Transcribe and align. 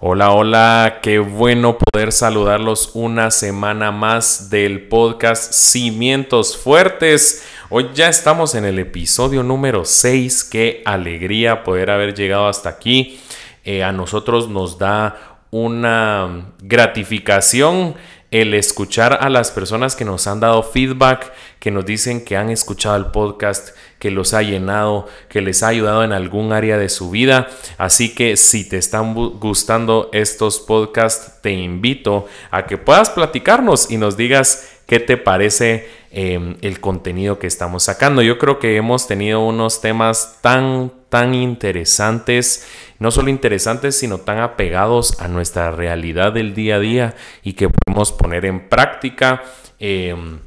Hola, 0.00 0.32
hola, 0.32 0.98
qué 1.02 1.18
bueno 1.18 1.78
poder 1.78 2.12
saludarlos 2.12 2.90
una 2.94 3.30
semana 3.30 3.92
más 3.92 4.50
del 4.50 4.88
podcast 4.88 5.52
Cimientos 5.52 6.56
Fuertes. 6.56 7.44
Hoy 7.68 7.90
ya 7.94 8.08
estamos 8.08 8.54
en 8.54 8.64
el 8.64 8.78
episodio 8.78 9.42
número 9.42 9.84
6, 9.84 10.44
qué 10.44 10.82
alegría 10.84 11.62
poder 11.62 11.90
haber 11.90 12.14
llegado 12.14 12.48
hasta 12.48 12.68
aquí. 12.68 13.20
Eh, 13.64 13.84
a 13.84 13.92
nosotros 13.92 14.48
nos 14.48 14.78
da 14.78 15.38
una 15.50 16.52
gratificación 16.60 17.94
el 18.30 18.52
escuchar 18.54 19.18
a 19.20 19.30
las 19.30 19.50
personas 19.50 19.96
que 19.96 20.04
nos 20.04 20.26
han 20.26 20.40
dado 20.40 20.62
feedback, 20.62 21.32
que 21.58 21.70
nos 21.70 21.86
dicen 21.86 22.24
que 22.24 22.36
han 22.36 22.50
escuchado 22.50 22.96
el 22.96 23.06
podcast, 23.06 23.70
que 23.98 24.10
los 24.10 24.34
ha 24.34 24.42
llenado, 24.42 25.08
que 25.28 25.40
les 25.40 25.62
ha 25.62 25.68
ayudado 25.68 26.04
en 26.04 26.12
algún 26.12 26.52
área 26.52 26.76
de 26.76 26.88
su 26.88 27.10
vida. 27.10 27.48
Así 27.78 28.14
que 28.14 28.36
si 28.36 28.68
te 28.68 28.76
están 28.76 29.14
gustando 29.14 30.10
estos 30.12 30.60
podcasts, 30.60 31.40
te 31.40 31.52
invito 31.52 32.26
a 32.50 32.66
que 32.66 32.76
puedas 32.76 33.10
platicarnos 33.10 33.90
y 33.90 33.96
nos 33.96 34.16
digas 34.16 34.77
qué 34.88 34.98
te 34.98 35.16
parece 35.16 35.88
em, 36.10 36.56
el 36.62 36.80
contenido 36.80 37.38
que 37.38 37.46
estamos 37.46 37.84
sacando. 37.84 38.22
Yo 38.22 38.38
creo 38.38 38.58
que 38.58 38.76
hemos 38.76 39.06
tenido 39.06 39.46
unos 39.46 39.80
temas 39.80 40.38
tan, 40.42 40.90
tan 41.08 41.34
interesantes 41.34 42.66
no 42.98 43.10
solo 43.10 43.30
interesantes, 43.30 43.96
sino 43.96 44.18
tan 44.18 44.38
apegados 44.38 45.20
a 45.20 45.28
nuestra 45.28 45.70
realidad 45.70 46.32
del 46.32 46.54
día 46.54 46.76
a 46.76 46.80
día 46.80 47.14
y 47.42 47.52
que 47.52 47.68
podemos 47.68 48.12
poner 48.12 48.44
en 48.44 48.68
práctica. 48.68 49.42
Em, 49.78 50.40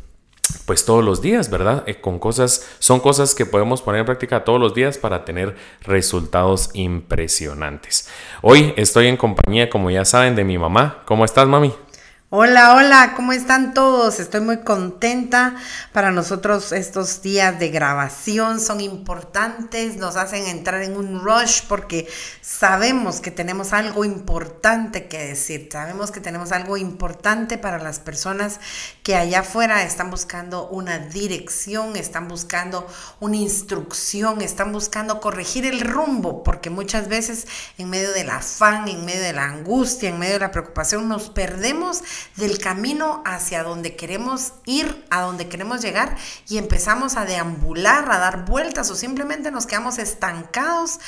pues 0.65 0.83
todos 0.83 1.03
los 1.03 1.21
días, 1.21 1.49
¿verdad? 1.49 1.83
Eh, 1.87 2.01
con 2.01 2.19
cosas, 2.19 2.67
son 2.79 2.99
cosas 2.99 3.35
que 3.35 3.45
podemos 3.45 3.81
poner 3.81 4.01
en 4.01 4.05
práctica 4.05 4.43
todos 4.43 4.59
los 4.59 4.73
días 4.73 4.97
para 4.97 5.23
tener 5.23 5.55
resultados 5.81 6.69
impresionantes. 6.73 8.09
Hoy 8.41 8.73
estoy 8.75 9.07
en 9.07 9.15
compañía, 9.15 9.69
como 9.69 9.89
ya 9.91 10.03
saben, 10.03 10.35
de 10.35 10.43
mi 10.43 10.57
mamá. 10.57 11.03
¿Cómo 11.05 11.23
estás, 11.23 11.47
mami? 11.47 11.73
Hola, 12.33 12.75
hola, 12.75 13.13
¿cómo 13.13 13.33
están 13.33 13.73
todos? 13.73 14.21
Estoy 14.21 14.39
muy 14.39 14.59
contenta. 14.59 15.57
Para 15.91 16.11
nosotros 16.11 16.71
estos 16.71 17.21
días 17.21 17.59
de 17.59 17.67
grabación 17.67 18.61
son 18.61 18.79
importantes, 18.79 19.97
nos 19.97 20.15
hacen 20.15 20.47
entrar 20.47 20.81
en 20.81 20.95
un 20.95 21.19
rush 21.19 21.63
porque 21.67 22.07
sabemos 22.39 23.19
que 23.19 23.31
tenemos 23.31 23.73
algo 23.73 24.05
importante 24.05 25.09
que 25.09 25.17
decir, 25.27 25.67
sabemos 25.69 26.11
que 26.11 26.21
tenemos 26.21 26.53
algo 26.53 26.77
importante 26.77 27.57
para 27.57 27.79
las 27.79 27.99
personas 27.99 28.61
que 29.03 29.17
allá 29.17 29.41
afuera 29.41 29.83
están 29.83 30.09
buscando 30.09 30.69
una 30.69 30.99
dirección, 30.99 31.97
están 31.97 32.29
buscando 32.29 32.87
una 33.19 33.35
instrucción, 33.35 34.39
están 34.39 34.71
buscando 34.71 35.19
corregir 35.19 35.65
el 35.65 35.81
rumbo, 35.81 36.43
porque 36.43 36.69
muchas 36.69 37.09
veces 37.09 37.45
en 37.77 37.89
medio 37.89 38.13
del 38.13 38.29
afán, 38.29 38.87
en 38.87 39.03
medio 39.03 39.21
de 39.21 39.33
la 39.33 39.43
angustia, 39.43 40.07
en 40.07 40.17
medio 40.17 40.35
de 40.35 40.39
la 40.39 40.51
preocupación 40.51 41.09
nos 41.09 41.29
perdemos 41.29 42.03
del 42.35 42.59
camino 42.59 43.21
hacia 43.25 43.63
donde 43.63 43.95
queremos 43.95 44.53
ir, 44.65 45.05
a 45.09 45.21
donde 45.21 45.47
queremos 45.47 45.81
llegar 45.81 46.17
y 46.47 46.57
empezamos 46.57 47.17
a 47.17 47.25
deambular, 47.25 48.11
a 48.11 48.17
dar 48.17 48.45
vueltas 48.45 48.89
o 48.91 48.95
simplemente 48.95 49.51
nos 49.51 49.65
quedamos 49.65 49.97
estancados 49.97 50.99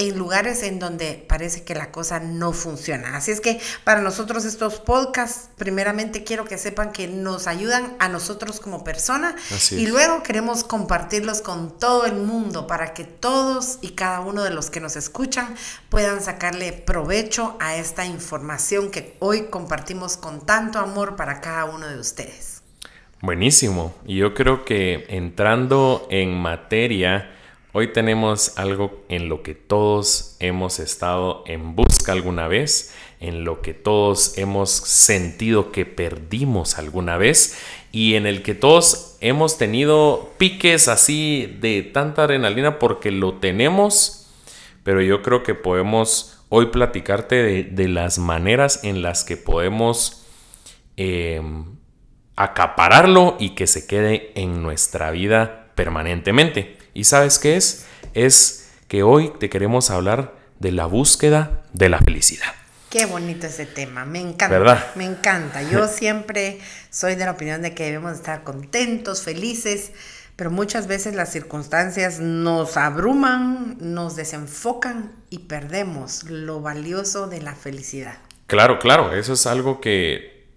en 0.00 0.18
lugares 0.18 0.62
en 0.62 0.78
donde 0.78 1.24
parece 1.28 1.62
que 1.62 1.74
la 1.74 1.92
cosa 1.92 2.20
no 2.20 2.52
funciona. 2.52 3.16
Así 3.16 3.30
es 3.30 3.40
que 3.40 3.60
para 3.84 4.00
nosotros 4.00 4.46
estos 4.46 4.80
podcasts, 4.80 5.50
primeramente 5.58 6.24
quiero 6.24 6.46
que 6.46 6.56
sepan 6.56 6.92
que 6.92 7.06
nos 7.06 7.46
ayudan 7.46 7.96
a 7.98 8.08
nosotros 8.08 8.60
como 8.60 8.82
persona 8.82 9.36
y 9.70 9.86
luego 9.86 10.22
queremos 10.22 10.64
compartirlos 10.64 11.42
con 11.42 11.78
todo 11.78 12.06
el 12.06 12.14
mundo 12.14 12.66
para 12.66 12.94
que 12.94 13.04
todos 13.04 13.78
y 13.82 13.90
cada 13.90 14.20
uno 14.20 14.42
de 14.42 14.50
los 14.50 14.70
que 14.70 14.80
nos 14.80 14.96
escuchan 14.96 15.54
puedan 15.90 16.22
sacarle 16.22 16.72
provecho 16.72 17.56
a 17.60 17.76
esta 17.76 18.06
información 18.06 18.90
que 18.90 19.16
hoy 19.18 19.48
compartimos 19.50 20.16
con 20.16 20.46
tanto 20.46 20.78
amor 20.78 21.16
para 21.16 21.42
cada 21.42 21.66
uno 21.66 21.86
de 21.86 21.98
ustedes. 21.98 22.62
Buenísimo. 23.20 23.94
Y 24.06 24.16
yo 24.16 24.32
creo 24.32 24.64
que 24.64 25.04
entrando 25.10 26.06
en 26.10 26.34
materia, 26.34 27.30
hoy 27.72 27.92
tenemos 27.92 28.58
algo 28.58 29.04
en 29.08 29.28
lo 29.28 29.42
que 29.42 29.54
todos 29.54 30.36
hemos 30.40 30.78
estado 30.78 31.44
en 31.46 31.76
busca 31.76 32.12
alguna 32.12 32.48
vez, 32.48 32.94
en 33.20 33.44
lo 33.44 33.62
que 33.62 33.74
todos 33.74 34.38
hemos 34.38 34.70
sentido 34.70 35.72
que 35.72 35.86
perdimos 35.86 36.78
alguna 36.78 37.16
vez 37.16 37.58
y 37.92 38.14
en 38.14 38.26
el 38.26 38.42
que 38.42 38.54
todos 38.54 39.16
hemos 39.20 39.58
tenido 39.58 40.32
piques 40.38 40.88
así 40.88 41.58
de 41.60 41.82
tanta 41.82 42.24
adrenalina 42.24 42.78
porque 42.78 43.10
lo 43.10 43.34
tenemos, 43.34 44.28
pero 44.84 45.02
yo 45.02 45.22
creo 45.22 45.42
que 45.42 45.54
podemos 45.54 46.42
hoy 46.48 46.66
platicarte 46.66 47.64
de, 47.64 47.88
las 47.88 48.18
maneras 48.18 48.80
en 48.82 49.02
las 49.02 49.24
que 49.24 49.36
podemos 49.36 50.20
Em, 51.02 51.64
acapararlo 52.36 53.38
y 53.40 53.54
que 53.54 53.66
se 53.66 53.86
quede 53.86 54.32
en 54.34 54.62
nuestra 54.62 55.10
vida 55.10 55.72
permanentemente. 55.74 56.76
¿Y 56.94 57.04
sabes 57.04 57.38
qué 57.38 57.56
es? 57.56 57.86
Es 58.14 58.70
que 58.88 59.02
hoy 59.02 59.32
te 59.38 59.48
queremos 59.48 59.90
hablar 59.90 60.34
de 60.58 60.72
la 60.72 60.86
búsqueda 60.86 61.62
de 61.72 61.88
la 61.88 61.98
felicidad. 61.98 62.52
Qué 62.90 63.06
bonito 63.06 63.46
ese 63.46 63.66
tema, 63.66 64.04
me 64.04 64.20
encanta. 64.20 64.58
¿verdad? 64.58 64.94
Me 64.96 65.04
encanta. 65.04 65.62
Yo 65.62 65.86
siempre 65.88 66.58
soy 66.90 67.14
de 67.14 67.24
la 67.24 67.32
opinión 67.32 67.62
de 67.62 67.72
que 67.72 67.84
debemos 67.84 68.14
estar 68.14 68.42
contentos, 68.42 69.22
felices, 69.22 69.92
pero 70.34 70.50
muchas 70.50 70.88
veces 70.88 71.14
las 71.14 71.30
circunstancias 71.30 72.18
nos 72.18 72.76
abruman, 72.76 73.76
nos 73.78 74.16
desenfocan 74.16 75.12
y 75.28 75.40
perdemos 75.40 76.24
lo 76.24 76.60
valioso 76.60 77.28
de 77.28 77.42
la 77.42 77.54
felicidad. 77.54 78.18
Claro, 78.46 78.80
claro, 78.80 79.14
eso 79.14 79.34
es 79.34 79.46
algo 79.46 79.80
que 79.80 80.48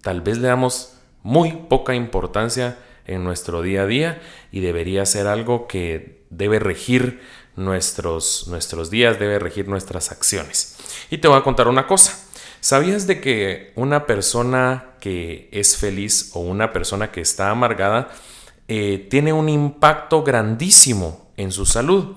tal 0.00 0.22
vez 0.22 0.38
le 0.38 0.48
damos 0.48 0.94
muy 1.22 1.52
poca 1.68 1.94
importancia 1.94 2.78
en 3.06 3.24
nuestro 3.24 3.62
día 3.62 3.82
a 3.82 3.86
día 3.86 4.22
y 4.52 4.60
debería 4.60 5.06
ser 5.06 5.26
algo 5.26 5.66
que 5.66 6.24
debe 6.30 6.58
regir 6.58 7.20
nuestros, 7.56 8.46
nuestros 8.48 8.90
días, 8.90 9.18
debe 9.18 9.38
regir 9.38 9.68
nuestras 9.68 10.10
acciones. 10.10 10.76
Y 11.10 11.18
te 11.18 11.28
voy 11.28 11.38
a 11.38 11.42
contar 11.42 11.68
una 11.68 11.86
cosa. 11.86 12.18
¿Sabías 12.60 13.06
de 13.06 13.20
que 13.20 13.72
una 13.74 14.06
persona 14.06 14.94
que 15.00 15.48
es 15.52 15.76
feliz 15.76 16.30
o 16.34 16.40
una 16.40 16.72
persona 16.72 17.10
que 17.10 17.20
está 17.20 17.50
amargada 17.50 18.08
eh, 18.68 19.06
tiene 19.10 19.32
un 19.32 19.48
impacto 19.48 20.22
grandísimo 20.22 21.30
en 21.36 21.52
su 21.52 21.66
salud? 21.66 22.16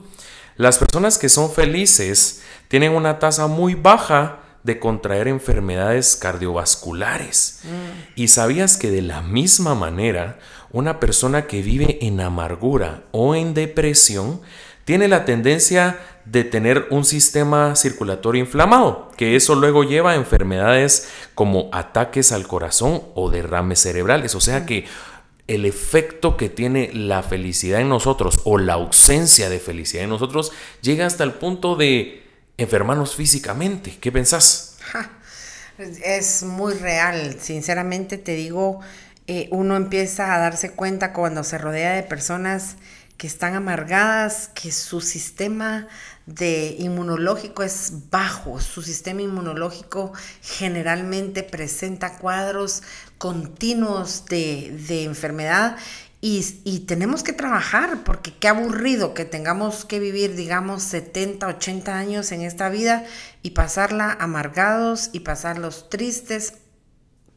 Las 0.55 0.77
personas 0.77 1.17
que 1.17 1.29
son 1.29 1.51
felices 1.51 2.43
tienen 2.67 2.91
una 2.91 3.19
tasa 3.19 3.47
muy 3.47 3.73
baja 3.73 4.42
de 4.63 4.79
contraer 4.79 5.27
enfermedades 5.27 6.15
cardiovasculares. 6.15 7.61
Mm. 7.63 8.21
¿Y 8.21 8.27
sabías 8.29 8.77
que 8.77 8.91
de 8.91 9.01
la 9.01 9.21
misma 9.21 9.75
manera, 9.75 10.39
una 10.71 10.99
persona 10.99 11.47
que 11.47 11.61
vive 11.61 11.99
en 12.01 12.21
amargura 12.21 13.03
o 13.11 13.35
en 13.35 13.53
depresión 13.53 14.41
tiene 14.85 15.07
la 15.07 15.25
tendencia 15.25 15.99
de 16.25 16.43
tener 16.43 16.87
un 16.89 17.03
sistema 17.03 17.75
circulatorio 17.75 18.41
inflamado, 18.41 19.11
que 19.17 19.35
eso 19.35 19.55
luego 19.55 19.83
lleva 19.83 20.11
a 20.11 20.15
enfermedades 20.15 21.09
como 21.35 21.69
ataques 21.73 22.31
al 22.31 22.47
corazón 22.47 23.01
o 23.15 23.29
derrames 23.29 23.79
cerebrales. 23.79 24.35
O 24.35 24.41
sea 24.41 24.61
mm. 24.61 24.65
que 24.65 24.85
el 25.47 25.65
efecto 25.65 26.37
que 26.37 26.49
tiene 26.49 26.91
la 26.93 27.21
felicidad 27.21 27.81
en 27.81 27.89
nosotros 27.89 28.39
o 28.45 28.57
la 28.57 28.73
ausencia 28.73 29.49
de 29.49 29.59
felicidad 29.59 30.05
en 30.05 30.09
nosotros 30.09 30.53
llega 30.81 31.05
hasta 31.05 31.25
el 31.25 31.33
punto 31.33 31.75
de 31.75 32.22
enfermarnos 32.63 33.15
físicamente. 33.15 33.97
¿Qué 33.99 34.11
pensás? 34.11 34.77
Es 36.03 36.43
muy 36.43 36.75
real, 36.75 37.37
sinceramente 37.39 38.17
te 38.17 38.35
digo, 38.35 38.81
eh, 39.25 39.47
uno 39.51 39.75
empieza 39.75 40.35
a 40.35 40.37
darse 40.37 40.71
cuenta 40.71 41.13
cuando 41.13 41.43
se 41.43 41.57
rodea 41.57 41.93
de 41.93 42.03
personas 42.03 42.75
que 43.17 43.27
están 43.27 43.55
amargadas, 43.55 44.49
que 44.53 44.71
su 44.71 45.01
sistema 45.01 45.87
de 46.25 46.75
inmunológico 46.79 47.63
es 47.63 48.09
bajo, 48.09 48.59
su 48.59 48.81
sistema 48.81 49.21
inmunológico 49.21 50.13
generalmente 50.41 51.43
presenta 51.43 52.17
cuadros 52.17 52.83
continuos 53.17 54.25
de, 54.25 54.75
de 54.87 55.03
enfermedad 55.03 55.77
y, 56.25 56.79
tenemos 56.87 57.21
que 57.21 57.33
trabajar, 57.33 58.05
porque 58.05 58.33
qué 58.33 58.47
aburrido 58.47 59.13
que 59.13 59.25
tengamos 59.25 59.83
que 59.83 59.99
vivir, 59.99 60.35
digamos, 60.37 60.81
70, 60.83 61.45
80 61.45 61.97
años 61.97 62.31
en 62.31 62.43
esta 62.43 62.69
vida 62.69 63.05
y 63.41 63.49
pasarla 63.49 64.15
amargados 64.21 65.09
y 65.11 65.19
pasarlos 65.19 65.89
tristes, 65.89 66.53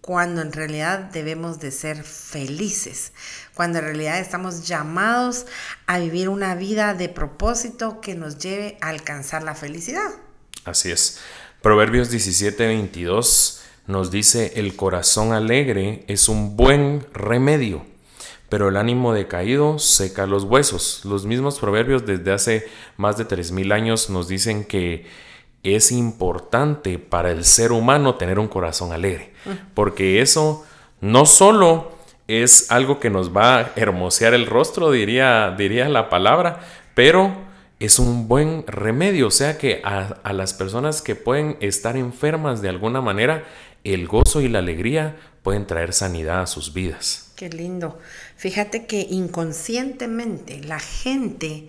cuando 0.01 0.41
en 0.41 0.53
realidad 0.53 1.01
debemos 1.01 1.59
de 1.59 1.73
ser 1.73 2.05
felices, 2.05 3.13
cuando 3.55 3.81
en 3.81 3.87
realidad 3.87 4.21
estamos 4.21 4.69
llamados 4.69 5.47
a 5.89 5.99
vivir 5.99 6.29
una 6.29 6.55
vida 6.55 6.95
de 6.95 7.09
propósito 7.09 8.01
que 8.01 8.15
nos 8.15 8.39
lleve 8.39 8.79
a 8.81 8.91
alcanzar 8.91 9.43
la 9.43 9.57
felicidad. 9.57 10.13
Así 10.65 10.93
es. 10.93 11.19
Proverbios 11.61 12.09
17, 12.11 12.65
22 12.69 13.63
nos 13.89 14.13
dice, 14.13 14.53
el 14.55 14.77
corazón 14.77 15.33
alegre 15.33 16.05
es 16.07 16.29
un 16.29 16.57
buen 16.57 17.05
remedio, 17.13 17.85
pero 18.49 18.69
el 18.69 18.77
ánimo 18.77 19.13
decaído 19.13 19.79
seca 19.79 20.27
los 20.27 20.45
huesos. 20.45 21.03
Los 21.05 21.27
mismos 21.27 21.59
proverbios 21.59 22.07
desde 22.07 22.33
hace 22.33 22.67
más 22.97 23.17
de 23.17 23.27
3.000 23.27 23.73
años 23.73 24.11
nos 24.11 24.29
dicen 24.29 24.65
que 24.65 25.07
es 25.63 25.91
importante 25.91 26.99
para 26.99 27.33
el 27.33 27.45
ser 27.45 27.73
humano 27.73 28.15
tener 28.15 28.39
un 28.39 28.49
corazón 28.49 28.93
alegre, 28.93 29.33
porque 29.75 30.21
eso 30.21 30.65
no 31.01 31.27
solo 31.27 31.93
es 32.29 32.71
algo 32.71 33.01
que 33.01 33.11
nos 33.11 33.37
va 33.37 33.59
a 33.59 33.73
hermosear 33.77 34.35
el 34.35 34.47
rostro, 34.47 34.91
diría, 34.91 35.55
diría 35.57 35.89
la 35.89 36.09
palabra, 36.09 36.61
pero 36.95 37.35
es 37.79 37.99
un 37.99 38.27
buen 38.29 38.65
remedio, 38.67 39.29
o 39.29 39.31
sea 39.31 39.59
que 39.59 39.81
a, 39.85 40.19
a 40.23 40.33
las 40.33 40.55
personas 40.55 41.03
que 41.03 41.15
pueden 41.15 41.57
estar 41.61 41.97
enfermas 41.97 42.63
de 42.63 42.69
alguna 42.69 43.01
manera, 43.01 43.45
el 43.85 44.07
gozo 44.09 44.41
y 44.41 44.49
la 44.49 44.61
alegría 44.61 45.17
pueden 45.43 45.67
traer 45.67 45.93
sanidad 45.93 46.43
a 46.43 46.47
sus 46.47 46.73
vidas. 46.73 47.33
Qué 47.37 47.51
lindo. 47.51 47.99
Fíjate 48.47 48.87
que 48.87 49.01
inconscientemente 49.11 50.61
la 50.61 50.79
gente 50.79 51.69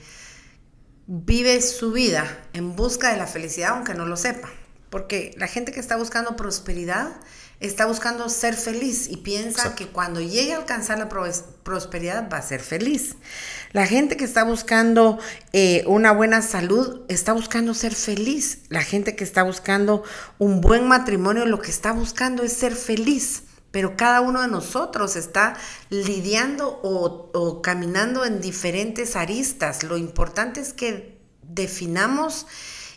vive 1.08 1.60
su 1.64 1.92
vida 1.92 2.28
en 2.54 2.76
busca 2.76 3.10
de 3.10 3.18
la 3.18 3.26
felicidad 3.26 3.72
aunque 3.72 3.96
no 3.96 4.06
lo 4.06 4.16
sepa. 4.16 4.48
Porque 4.92 5.34
la 5.38 5.48
gente 5.48 5.72
que 5.72 5.80
está 5.80 5.98
buscando 5.98 6.36
prosperidad 6.36 7.16
está 7.60 7.88
buscando 7.88 8.30
ser 8.30 8.54
feliz 8.54 9.08
y 9.10 9.18
piensa 9.18 9.74
que 9.74 9.88
cuando 9.88 10.22
llegue 10.22 10.54
a 10.54 10.58
alcanzar 10.58 11.00
la 11.00 11.10
prosperidad 11.10 12.30
va 12.32 12.38
a 12.38 12.42
ser 12.44 12.60
feliz. 12.60 13.16
La 13.72 13.88
gente 13.88 14.16
que 14.16 14.26
está 14.26 14.44
buscando 14.44 15.18
eh, 15.54 15.84
una 15.88 16.12
buena 16.12 16.44
salud 16.44 17.02
está 17.08 17.34
buscando 17.34 17.74
ser 17.74 17.96
feliz. 17.96 18.60
La 18.70 18.84
gente 18.84 19.16
que 19.16 19.24
está 19.24 19.42
buscando 19.42 20.04
un 20.38 20.62
buen 20.62 20.88
matrimonio 20.88 21.48
lo 21.48 21.60
que 21.60 21.72
está 21.72 21.92
buscando 21.92 22.44
es 22.44 22.54
ser 22.54 22.76
feliz. 22.76 23.47
Pero 23.78 23.96
cada 23.96 24.22
uno 24.22 24.42
de 24.42 24.48
nosotros 24.48 25.16
está 25.16 25.56
lidiando 25.92 26.80
o, 26.82 27.30
o 27.32 27.62
caminando 27.62 28.26
en 28.26 28.42
diferentes 28.42 29.16
aristas. 29.16 29.84
Lo 29.84 29.98
importante 29.98 30.60
es 30.60 30.74
que 30.74 31.22
definamos 31.44 32.48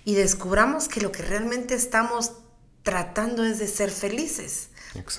y 0.07 0.15
descubramos 0.15 0.89
que 0.89 1.03
lo 1.03 1.13
que 1.13 1.21
realmente 1.21 1.75
estamos 1.75 2.33
tratando 2.83 3.45
es 3.45 3.59
de 3.59 3.69
ser 3.69 3.91
felices. 3.91 4.71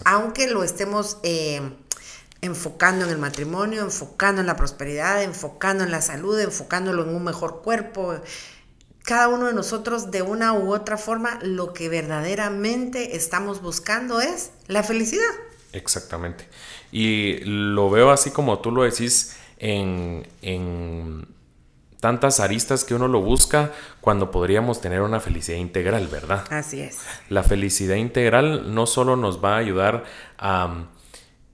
Aunque 0.03 0.47
lo 0.47 0.63
estemos 0.63 1.19
eh, 1.21 1.61
enfocando 2.41 3.05
en 3.05 3.11
el 3.11 3.19
matrimonio, 3.19 3.83
enfocando 3.83 4.41
en 4.41 4.47
la 4.47 4.55
prosperidad, 4.55 5.21
enfocando 5.21 5.83
en 5.83 5.91
la 5.91 6.01
salud, 6.01 6.39
enfocándolo 6.39 7.03
en 7.03 7.13
un 7.13 7.23
mejor 7.23 7.61
cuerpo. 7.61 8.19
Cada 9.03 9.27
uno 9.27 9.45
de 9.45 9.53
nosotros, 9.53 10.09
de 10.09 10.23
una 10.23 10.53
u 10.53 10.73
otra 10.73 10.97
forma, 10.97 11.37
lo 11.43 11.71
que 11.71 11.87
verdaderamente 11.87 13.15
estamos 13.15 13.61
buscando 13.61 14.21
es 14.21 14.49
la 14.65 14.81
felicidad. 14.81 15.29
Exactamente. 15.73 16.47
Y 16.91 17.39
lo 17.45 17.89
veo 17.89 18.11
así 18.11 18.31
como 18.31 18.59
tú 18.59 18.71
lo 18.71 18.83
decís 18.83 19.37
en, 19.57 20.27
en 20.41 21.27
tantas 22.01 22.39
aristas 22.39 22.83
que 22.83 22.95
uno 22.95 23.07
lo 23.07 23.21
busca 23.21 23.71
cuando 24.01 24.31
podríamos 24.31 24.81
tener 24.81 25.01
una 25.01 25.19
felicidad 25.19 25.57
integral, 25.59 26.07
¿verdad? 26.07 26.43
Así 26.49 26.81
es. 26.81 26.99
La 27.29 27.43
felicidad 27.43 27.95
integral 27.95 28.73
no 28.73 28.87
solo 28.87 29.15
nos 29.15 29.41
va 29.43 29.55
a 29.55 29.57
ayudar 29.57 30.03
a 30.37 30.87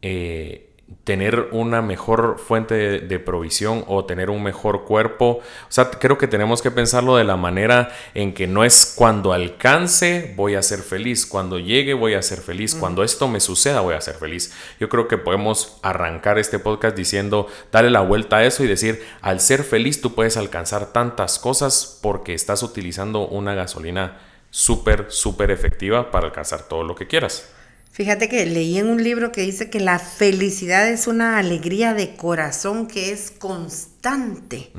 eh, 0.02 0.67
tener 1.04 1.50
una 1.52 1.82
mejor 1.82 2.40
fuente 2.40 3.00
de, 3.00 3.20
provisión 3.20 3.84
o 3.88 4.06
tener 4.06 4.30
un 4.30 4.42
mejor 4.42 4.86
cuerpo. 4.86 5.40
O 5.40 5.70
sea, 5.70 5.90
creo 5.90 6.18
que 6.18 6.28
tenemos 6.28 6.62
que 6.62 6.72
pensarlo 6.72 7.18
de 7.18 7.26
la 7.26 7.36
manera 7.36 7.90
en 8.14 8.34
que 8.34 8.48
no 8.48 8.64
es 8.64 8.94
cuando 8.96 9.34
alcance 9.34 10.34
voy 10.36 10.56
a 10.56 10.62
ser 10.62 10.80
feliz, 10.80 11.26
cuando 11.26 11.60
llegue 11.60 11.94
voy 11.94 12.14
a 12.14 12.22
ser 12.22 12.40
feliz, 12.40 12.74
cuando 12.74 13.04
esto 13.04 13.28
me 13.28 13.40
suceda 13.40 13.82
voy 13.82 13.96
a 13.96 14.02
ser 14.02 14.16
feliz. 14.16 14.54
Yo 14.80 14.88
creo 14.88 15.08
que 15.08 15.18
podemos 15.18 15.78
arrancar 15.82 16.40
este 16.40 16.60
podcast 16.60 16.96
diciendo, 16.96 17.48
darle 17.72 17.92
la 17.92 18.02
vuelta 18.02 18.38
a 18.38 18.46
eso 18.46 18.64
y 18.64 18.68
decir, 18.68 19.06
al 19.22 19.42
ser 19.42 19.64
feliz 19.64 20.00
tú 20.00 20.16
puedes 20.16 20.38
alcanzar 20.38 20.94
tantas 20.94 21.38
cosas 21.40 22.00
porque 22.02 22.34
estás 22.34 22.64
utilizando 22.64 23.28
una 23.28 23.56
gasolina 23.56 24.20
súper, 24.52 25.08
súper 25.10 25.52
efectiva 25.52 26.12
para 26.12 26.28
alcanzar 26.28 26.64
todo 26.64 26.84
lo 26.84 26.96
que 26.96 27.08
quieras. 27.08 27.57
Fíjate 27.92 28.30
que 28.30 28.46
leí 28.46 28.78
en 28.78 28.90
un 28.90 29.04
libro 29.04 29.32
que 29.32 29.42
dice 29.42 29.70
que 29.70 29.80
la 29.80 29.98
felicidad 29.98 30.88
es 30.88 31.08
una 31.08 31.40
alegría 31.40 31.94
de 31.94 32.16
corazón 32.16 32.88
que 32.88 33.12
es 33.12 33.32
constante, 33.32 34.72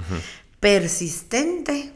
persistente 0.60 1.92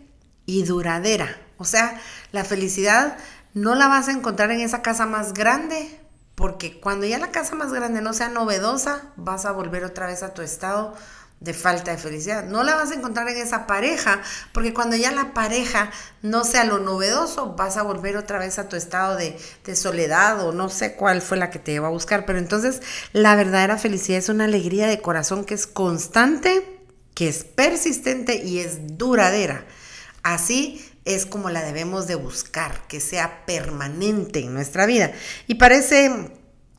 y 0.47 0.65
duradera. 0.65 1.37
O 1.59 1.65
sea, 1.65 2.01
la 2.33 2.45
felicidad 2.45 3.17
no 3.55 3.75
la 3.75 3.87
vas 3.87 4.09
a 4.09 4.13
encontrar 4.13 4.51
en 4.51 4.61
esa 4.61 4.83
casa 4.83 5.07
más 5.07 5.33
grande, 5.33 5.97
porque 6.35 6.81
cuando 6.81 7.07
ya 7.07 7.19
la 7.19 7.31
casa 7.31 7.55
más 7.55 7.73
grande 7.73 8.01
no 8.01 8.15
sea 8.15 8.29
novedosa, 8.29 9.13
vas 9.17 9.45
a 9.45 9.53
volver 9.53 9.85
otra 9.85 10.07
vez 10.07 10.23
a 10.23 10.35
tu 10.35 10.43
estado 10.43 10.95
de 11.43 11.55
falta 11.55 11.91
de 11.91 11.99
felicidad. 11.99 12.45
No 12.45 12.63
la 12.63 12.77
vas 12.77 12.91
a 12.91 12.95
encontrar 12.95 13.29
en 13.29 13.37
esa 13.37 13.67
pareja, 13.67 14.23
porque 14.53 14.73
cuando 14.73 14.97
ya 14.97 15.11
la 15.11 15.35
pareja 15.35 15.91
no 16.23 16.45
sea 16.45 16.65
lo 16.65 16.79
novedoso, 16.79 17.55
vas 17.55 17.77
a 17.77 17.83
volver 17.83 18.17
otra 18.17 18.39
vez 18.39 18.59
a 18.59 18.69
tu 18.69 18.77
estado 18.77 19.17
de, 19.17 19.37
soledad 19.75 20.47
o 20.47 20.53
no 20.53 20.69
sé 20.69 20.95
cuál 20.95 21.23
fue 21.23 21.39
la 21.39 21.51
que 21.51 21.59
te 21.59 21.73
llevó 21.73 21.87
a 21.87 21.91
buscar. 21.91 22.25
Pero 22.27 22.39
entonces 22.39 22.81
la 23.13 23.35
verdadera 23.35 23.79
felicidad 23.79 24.19
es 24.19 24.29
una 24.29 24.45
alegría 24.45 24.87
de 24.87 25.01
corazón 25.01 25.45
que 25.45 25.55
es 25.55 25.67
constante, 25.67 26.81
que 27.15 27.29
es 27.29 27.45
persistente 27.45 28.37
y 28.37 28.61
es 28.61 28.97
duradera. 28.97 29.65
Así 30.23 30.89
es 31.05 31.27
como 31.27 31.51
la 31.51 31.65
debemos 31.65 32.07
de 32.07 32.15
buscar, 32.15 32.87
que 32.87 33.01
sea 33.01 33.45
permanente 33.47 34.39
en 34.41 34.55
nuestra 34.55 34.87
vida. 34.87 35.13
Y 35.49 35.57
parece 35.57 36.31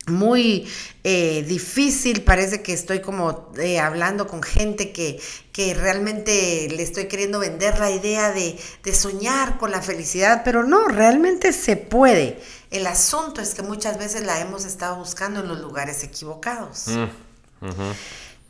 muy 0.08 0.68
eh, 1.04 1.44
difícil, 1.48 2.24
parece 2.24 2.62
que 2.62 2.74
estoy 2.74 3.00
como 3.00 3.52
eh, 3.58 3.80
hablando 3.80 4.28
con 4.28 4.44
gente 4.44 4.92
que, 4.92 5.22
que, 5.54 5.74
realmente 5.74 6.68
le 6.70 6.84
estoy 6.84 7.08
queriendo 7.08 7.40
vender 7.40 7.80
la 7.80 7.90
idea 7.90 8.32
de, 8.32 8.60
soñar 8.94 9.58
con 9.58 9.72
la 9.72 9.82
felicidad, 9.82 10.42
pero 10.44 10.64
no, 10.64 10.88
realmente 10.88 11.54
se 11.54 11.78
puede. 11.78 12.42
El 12.70 12.86
asunto 12.88 13.40
es 13.40 13.54
que 13.54 13.62
muchas 13.62 13.98
veces 13.98 14.24
la 14.24 14.40
hemos 14.42 14.66
estado 14.66 14.98
buscando 14.98 15.40
en 15.40 15.48
los 15.48 15.60
lugares 15.62 16.04
equivocados. 16.04 16.88
Mm, 16.88 17.62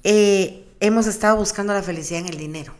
eh, 0.03 0.65
hemos 0.79 1.05
estado 1.05 1.37
buscando 1.37 1.73
la 1.73 1.83
felicidad 1.83 2.21
en 2.21 2.27
el 2.27 2.37
dinero. 2.37 2.73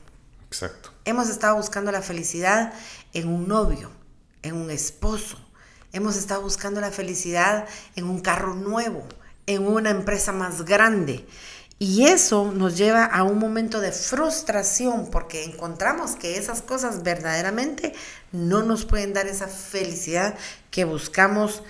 Exacto. 0.48 0.92
Hemos 1.06 1.30
estado 1.30 1.56
buscando 1.58 1.92
la 1.92 2.02
felicidad 2.02 2.74
en 3.14 3.28
un 3.28 3.48
novio, 3.48 3.92
en 4.42 4.56
un 4.56 4.72
esposo, 4.72 5.43
Hemos 5.94 6.18
estado 6.18 6.42
buscando 6.42 6.82
la 6.82 6.90
felicidad 6.90 7.68
en 7.96 8.06
un 8.06 8.20
carro 8.20 8.56
nuevo, 8.56 9.08
en 9.46 9.68
una 9.68 9.92
empresa 9.92 10.32
más 10.32 10.66
grande. 10.66 11.24
Y 11.78 12.06
eso 12.06 12.52
nos 12.52 12.78
lleva 12.78 13.06
a 13.06 13.22
un 13.22 13.38
momento 13.38 13.80
de 13.80 13.92
frustración 13.92 15.12
porque 15.12 15.44
encontramos 15.44 16.16
que 16.16 16.38
esas 16.38 16.64
cosas 16.64 17.04
verdaderamente 17.04 17.94
no 18.32 18.64
nos 18.64 18.86
pueden 18.86 19.14
dar 19.14 19.28
esa 19.28 19.48
felicidad 19.48 20.36
que 20.72 20.84
buscamos 20.84 21.62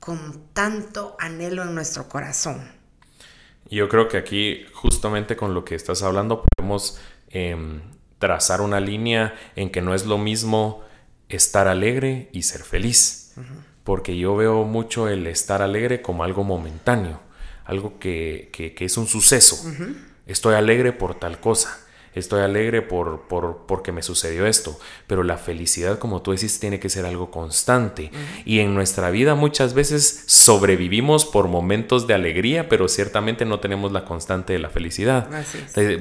con 0.00 0.42
tanto 0.52 1.16
anhelo 1.20 1.62
en 1.62 1.76
nuestro 1.76 2.08
corazón. 2.08 2.72
Yo 3.70 3.88
creo 3.88 4.08
que 4.08 4.16
aquí, 4.16 4.66
justamente 4.74 5.36
con 5.36 5.54
lo 5.54 5.64
que 5.64 5.76
estás 5.76 6.02
hablando, 6.02 6.44
podemos 6.56 6.98
em, 7.28 7.82
trazar 8.18 8.60
una 8.60 8.80
línea 8.80 9.32
en 9.54 9.70
que 9.70 9.80
no 9.80 9.94
es 9.94 10.06
lo 10.06 10.18
mismo 10.18 10.82
estar 11.28 11.68
alegre 11.68 12.30
y 12.32 12.42
ser 12.42 12.64
feliz 12.64 13.23
porque 13.84 14.16
yo 14.16 14.34
veo 14.34 14.64
mucho 14.64 15.08
el 15.08 15.26
estar 15.26 15.62
alegre 15.62 16.02
como 16.02 16.24
algo 16.24 16.42
momentáneo, 16.42 17.20
algo 17.64 17.98
que, 17.98 18.50
es 18.78 18.96
un 18.96 19.06
suceso. 19.06 19.62
Estoy 20.26 20.54
alegre 20.54 20.92
por 20.92 21.14
tal 21.14 21.38
cosa, 21.38 21.78
estoy 22.14 22.40
alegre 22.40 22.80
por, 22.80 23.28
por, 23.28 23.66
porque 23.66 23.92
me 23.92 24.02
sucedió 24.02 24.46
esto, 24.46 24.78
pero 25.06 25.22
la 25.22 25.36
felicidad, 25.36 25.98
como 25.98 26.22
tú 26.22 26.32
decís, 26.32 26.58
tiene 26.60 26.80
que 26.80 26.88
ser 26.88 27.04
algo 27.04 27.30
constante. 27.30 28.10
Y 28.46 28.60
en 28.60 28.74
nuestra 28.74 29.10
vida 29.10 29.34
muchas 29.34 29.74
veces 29.74 30.24
sobrevivimos 30.26 31.26
por 31.26 31.48
momentos 31.48 32.06
de 32.06 32.14
alegría, 32.14 32.70
pero 32.70 32.88
ciertamente 32.88 33.44
no 33.44 33.60
tenemos 33.60 33.92
la 33.92 34.06
constante 34.06 34.54
de 34.54 34.60
la 34.60 34.70
felicidad. 34.70 35.28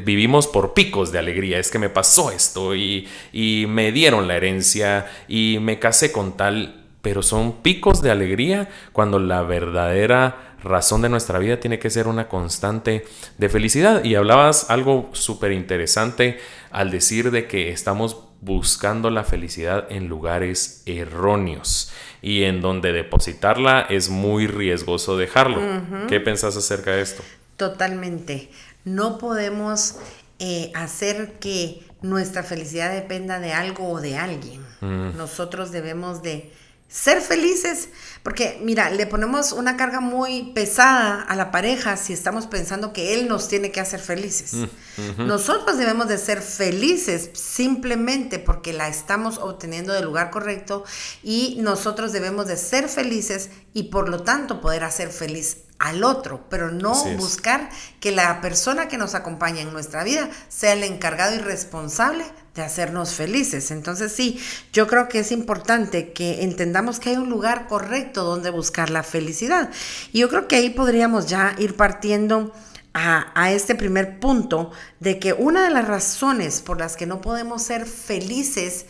Vivimos 0.05 0.47
por 0.47 0.73
picos 0.73 1.11
de 1.11 1.19
alegría, 1.19 1.59
es 1.59 1.69
que 1.69 1.79
me 1.79 1.89
pasó 1.89 2.31
esto 2.31 2.75
y, 2.75 3.09
y 3.33 3.65
me 3.67 3.91
dieron 3.91 4.29
la 4.29 4.37
herencia 4.37 5.11
y 5.27 5.57
me 5.59 5.79
casé 5.79 6.13
con 6.13 6.37
tal 6.37 6.82
pero 7.03 7.21
son 7.21 7.61
picos 7.61 8.01
de 8.01 8.11
alegría 8.11 8.69
cuando 8.93 9.19
la 9.19 9.43
verdadera 9.43 10.55
razón 10.63 11.01
de 11.01 11.09
nuestra 11.09 11.37
vida 11.37 11.59
tiene 11.59 11.77
que 11.77 11.89
ser 11.89 12.07
una 12.07 12.29
constante 12.29 13.05
de 13.37 13.49
felicidad. 13.49 14.05
Y 14.05 14.15
hablabas 14.15 14.69
algo 14.69 15.09
súper 15.11 15.51
interesante 15.51 16.39
al 16.71 16.91
decir 16.91 17.29
de 17.29 17.45
que 17.45 17.71
estamos 17.71 18.23
buscando 18.39 19.09
la 19.09 19.25
felicidad 19.25 19.85
en 19.89 20.07
lugares 20.07 20.81
erróneos 20.85 21.91
y 22.21 22.43
en 22.43 22.61
donde 22.61 22.93
depositarla 22.93 23.81
es 23.81 24.09
muy 24.09 24.47
riesgoso 24.47 25.17
dejarlo. 25.17 25.59
¿Qué 26.07 26.21
pensás 26.21 26.55
acerca 26.55 26.91
de 26.91 27.01
esto? 27.01 27.21
Totalmente. 27.57 28.49
No 28.85 29.17
podemos 29.17 29.97
eh, 30.39 30.71
hacer 30.73 31.33
que 31.41 31.83
nuestra 32.01 32.43
felicidad 32.43 32.93
dependa 32.93 33.39
de 33.39 33.51
algo 33.51 33.89
o 33.89 33.99
de 33.99 34.15
alguien. 34.17 34.63
Nosotros 34.81 35.71
debemos 35.71 36.21
de 36.23 36.51
ser 36.93 37.21
felices, 37.21 37.89
porque 38.21 38.59
mira, 38.61 38.91
le 38.91 39.07
ponemos 39.07 39.51
una 39.51 39.75
carga 39.77 39.99
muy 39.99 40.51
pesada 40.53 41.23
a 41.23 41.35
la 41.35 41.49
pareja 41.49 41.97
si 41.97 42.13
estamos 42.13 42.45
pensando 42.45 42.93
que 42.93 43.15
él 43.15 43.27
nos 43.27 43.47
tiene 43.47 43.71
que 43.71 43.79
hacer 43.79 43.99
felices. 43.99 44.53
Mm, 44.53 45.25
Nosotros 45.25 45.79
debemos 45.79 46.07
de 46.07 46.19
ser 46.19 46.43
felices 46.43 47.31
simplemente 47.33 48.37
porque 48.37 48.73
la 48.73 48.89
estamos 48.89 49.39
obteniendo 49.39 49.91
del 49.91 50.05
lugar 50.05 50.29
correcto 50.29 50.83
y 51.23 51.57
nosotros 51.61 52.11
debemos 52.11 52.45
de 52.45 52.57
ser 52.57 52.87
felices 52.87 53.49
y 53.73 53.83
por 53.85 54.07
lo 54.07 54.21
tanto 54.21 54.61
poder 54.61 54.83
hacer 54.83 55.09
feliz 55.09 55.57
al 55.79 56.03
otro, 56.03 56.45
pero 56.47 56.69
no 56.69 56.93
buscar 57.15 57.71
que 57.99 58.11
la 58.11 58.39
persona 58.39 58.87
que 58.87 58.99
nos 58.99 59.15
acompaña 59.15 59.61
en 59.61 59.73
nuestra 59.73 60.03
vida 60.03 60.29
sea 60.47 60.73
el 60.73 60.83
encargado 60.83 61.35
y 61.35 61.39
responsable 61.39 62.23
de 62.55 62.61
hacernos 62.61 63.13
felices. 63.13 63.71
Entonces 63.71 64.11
sí, 64.11 64.39
yo 64.71 64.87
creo 64.87 65.09
que 65.09 65.19
es 65.19 65.31
importante 65.31 66.13
que 66.13 66.43
entendamos 66.43 66.99
que 66.99 67.09
hay 67.09 67.17
un 67.17 67.29
lugar 67.29 67.67
correcto 67.67 68.23
donde 68.23 68.49
buscar 68.49 68.89
la 68.89 69.03
felicidad. 69.03 69.71
Y 70.11 70.19
yo 70.19 70.29
creo 70.29 70.47
que 70.47 70.57
ahí 70.57 70.69
podríamos 70.69 71.27
ya 71.27 71.55
ir 71.57 71.75
partiendo 71.75 72.53
a, 72.93 73.31
a, 73.33 73.51
este 73.51 73.73
primer 73.73 74.19
punto 74.19 74.71
de 74.99 75.17
que 75.17 75.33
una 75.33 75.63
de 75.63 75.71
las 75.71 75.87
razones 75.87 76.61
por 76.61 76.77
las 76.77 76.95
que 76.95 77.07
no 77.07 77.21
podemos 77.21 77.63
ser 77.63 77.87
felices 77.87 78.85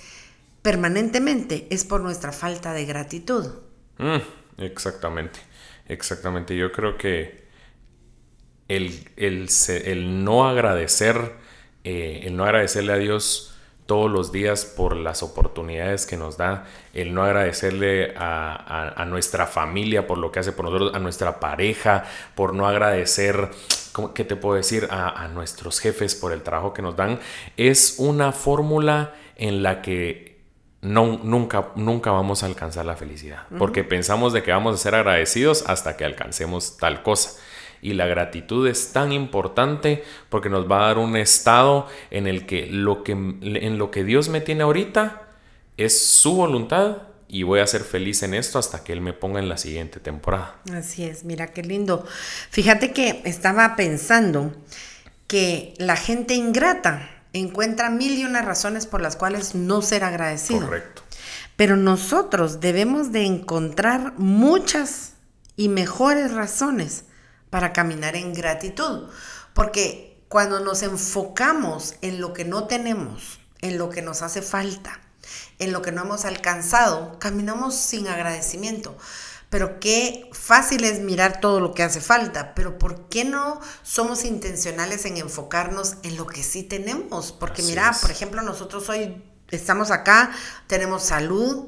permanentemente 0.62 1.68
es 1.70 1.86
por 1.86 2.02
nuestra 2.02 2.32
falta 2.32 2.74
de 2.74 2.86
gratitud. 2.86 3.48
Mm, 3.98 4.64
exactamente, 4.64 5.40
exactamente. 5.88 6.58
Yo 6.58 6.72
creo 6.72 6.98
que 6.98 7.44
el, 8.68 9.10
el, 9.18 10.24
no 10.24 10.48
agradecer, 10.48 11.34
eh, 11.84 12.22
el 12.24 12.36
no 12.36 12.46
agradecerle 12.46 12.94
a 12.94 12.98
Dios, 12.98 13.53
todos 13.86 14.10
los 14.10 14.32
días 14.32 14.66
por 14.66 14.96
las 14.96 15.24
oportunidades 15.24 16.06
que 16.06 16.18
nos 16.18 16.38
da, 16.38 16.66
el 16.94 17.14
no 17.14 17.24
agradecerle 17.24 18.14
a, 18.18 19.06
nuestra 19.08 19.46
familia 19.48 20.08
por 20.08 20.18
lo 20.18 20.32
que 20.32 20.40
hace 20.40 20.52
por 20.52 20.66
nosotros, 20.66 20.96
a 20.96 21.00
nuestra 21.00 21.40
pareja, 21.40 22.06
por 22.36 22.54
no 22.54 22.68
agradecer, 22.68 23.50
¿qué 24.16 24.24
te 24.24 24.36
puedo 24.36 24.56
decir? 24.56 24.88
A, 24.90 25.28
nuestros 25.28 25.80
jefes 25.80 26.16
por 26.16 26.32
el 26.32 26.42
trabajo 26.42 26.74
que 26.74 26.82
nos 26.82 26.96
dan, 26.96 27.20
es 27.58 27.96
una 27.98 28.32
fórmula 28.32 29.14
en 29.36 29.64
la 29.64 29.82
que 29.82 30.42
no, 30.82 31.20
nunca, 31.24 31.70
nunca 31.76 32.12
vamos 32.12 32.44
a 32.44 32.46
alcanzar 32.46 32.86
la 32.86 32.96
felicidad, 32.96 33.44
porque 33.58 33.84
pensamos 33.84 34.34
de 34.34 34.44
que 34.44 34.52
vamos 34.52 34.76
a 34.76 34.78
ser 34.78 34.96
agradecidos 34.96 35.64
hasta 35.68 35.98
que 35.98 36.06
alcancemos 36.06 36.78
tal 36.78 37.04
cosa 37.04 37.40
y 37.84 37.94
la 37.94 38.08
gratitud 38.08 38.68
es 38.68 38.94
tan 38.94 39.12
importante 39.12 40.04
porque 40.30 40.50
nos 40.50 40.70
va 40.72 40.84
a 40.84 40.88
dar 40.88 40.98
un 40.98 41.16
estado 41.18 41.88
en 42.10 42.26
el 42.26 42.46
que 42.46 42.66
lo 42.68 43.04
que, 43.04 43.12
en 43.12 43.78
lo 43.78 43.92
que 43.92 44.04
Dios 44.04 44.30
me 44.30 44.42
tiene 44.42 44.64
ahorita 44.64 45.28
es 45.78 46.08
su 46.08 46.34
voluntad 46.34 47.04
y 47.28 47.44
voy 47.44 47.60
a 47.60 47.68
ser 47.68 47.82
feliz 47.82 48.24
en 48.24 48.34
esto 48.34 48.58
hasta 48.58 48.84
que 48.84 48.94
Él 48.94 49.02
me 49.02 49.12
ponga 49.12 49.40
en 49.40 49.50
la 49.50 49.58
siguiente 49.58 50.00
temporada. 50.00 50.56
Así 50.74 51.04
es, 51.04 51.26
mira 51.26 51.48
qué 51.48 51.64
lindo. 51.64 52.06
Fíjate 52.50 52.94
que 52.94 53.22
estaba 53.26 53.76
pensando 53.76 54.54
que 55.28 55.74
la 55.78 55.96
gente 55.96 56.36
ingrata 56.36 57.10
encuentra 57.34 57.90
mil 57.90 58.18
y 58.18 58.26
una 58.26 58.44
razones 58.44 58.86
por 58.86 59.02
las 59.02 59.16
cuales 59.16 59.56
no 59.56 59.82
ser 59.82 60.04
agradecido. 60.04 60.62
Correcto. 60.62 61.02
Pero 61.56 61.76
nosotros 61.76 62.62
debemos 62.62 63.12
de 63.12 63.26
encontrar 63.26 64.14
muchas 64.18 65.14
y 65.58 65.70
mejores 65.70 66.32
razones 66.32 67.06
para 67.54 67.72
caminar 67.72 68.16
en 68.16 68.34
gratitud. 68.34 69.10
Porque 69.54 70.26
cuando 70.28 70.60
nos 70.60 70.82
enfocamos 70.82 71.94
en 72.02 72.20
lo 72.20 72.34
que 72.34 72.46
no 72.46 72.66
tenemos, 72.66 73.38
en 73.62 73.78
lo 73.78 73.92
que 73.92 74.02
nos 74.02 74.24
hace 74.24 74.42
falta, 74.42 75.00
en 75.60 75.72
lo 75.72 75.84
que 75.84 75.92
no 75.92 76.02
hemos 76.02 76.26
alcanzado, 76.26 77.20
caminamos 77.20 77.76
sin 77.76 78.08
agradecimiento. 78.08 78.98
Pero 79.52 79.80
qué 79.80 80.32
fácil 80.34 80.84
es 80.84 81.00
mirar 81.02 81.42
todo 81.42 81.60
lo 81.60 81.76
que 81.76 81.84
hace 81.84 82.02
falta, 82.02 82.56
pero 82.56 82.80
¿por 82.80 83.08
qué 83.08 83.24
no 83.24 83.62
somos 83.84 84.26
intencionales 84.26 85.06
en 85.06 85.18
enfocarnos 85.18 85.98
en 86.02 86.18
lo 86.18 86.26
que 86.26 86.42
sí 86.42 86.64
tenemos? 86.64 87.34
Porque 87.34 87.62
mira, 87.62 87.96
por 88.02 88.10
ejemplo, 88.10 88.42
nosotros 88.42 88.90
hoy 88.90 89.24
estamos 89.52 89.92
acá, 89.92 90.32
tenemos 90.66 91.04
salud, 91.04 91.68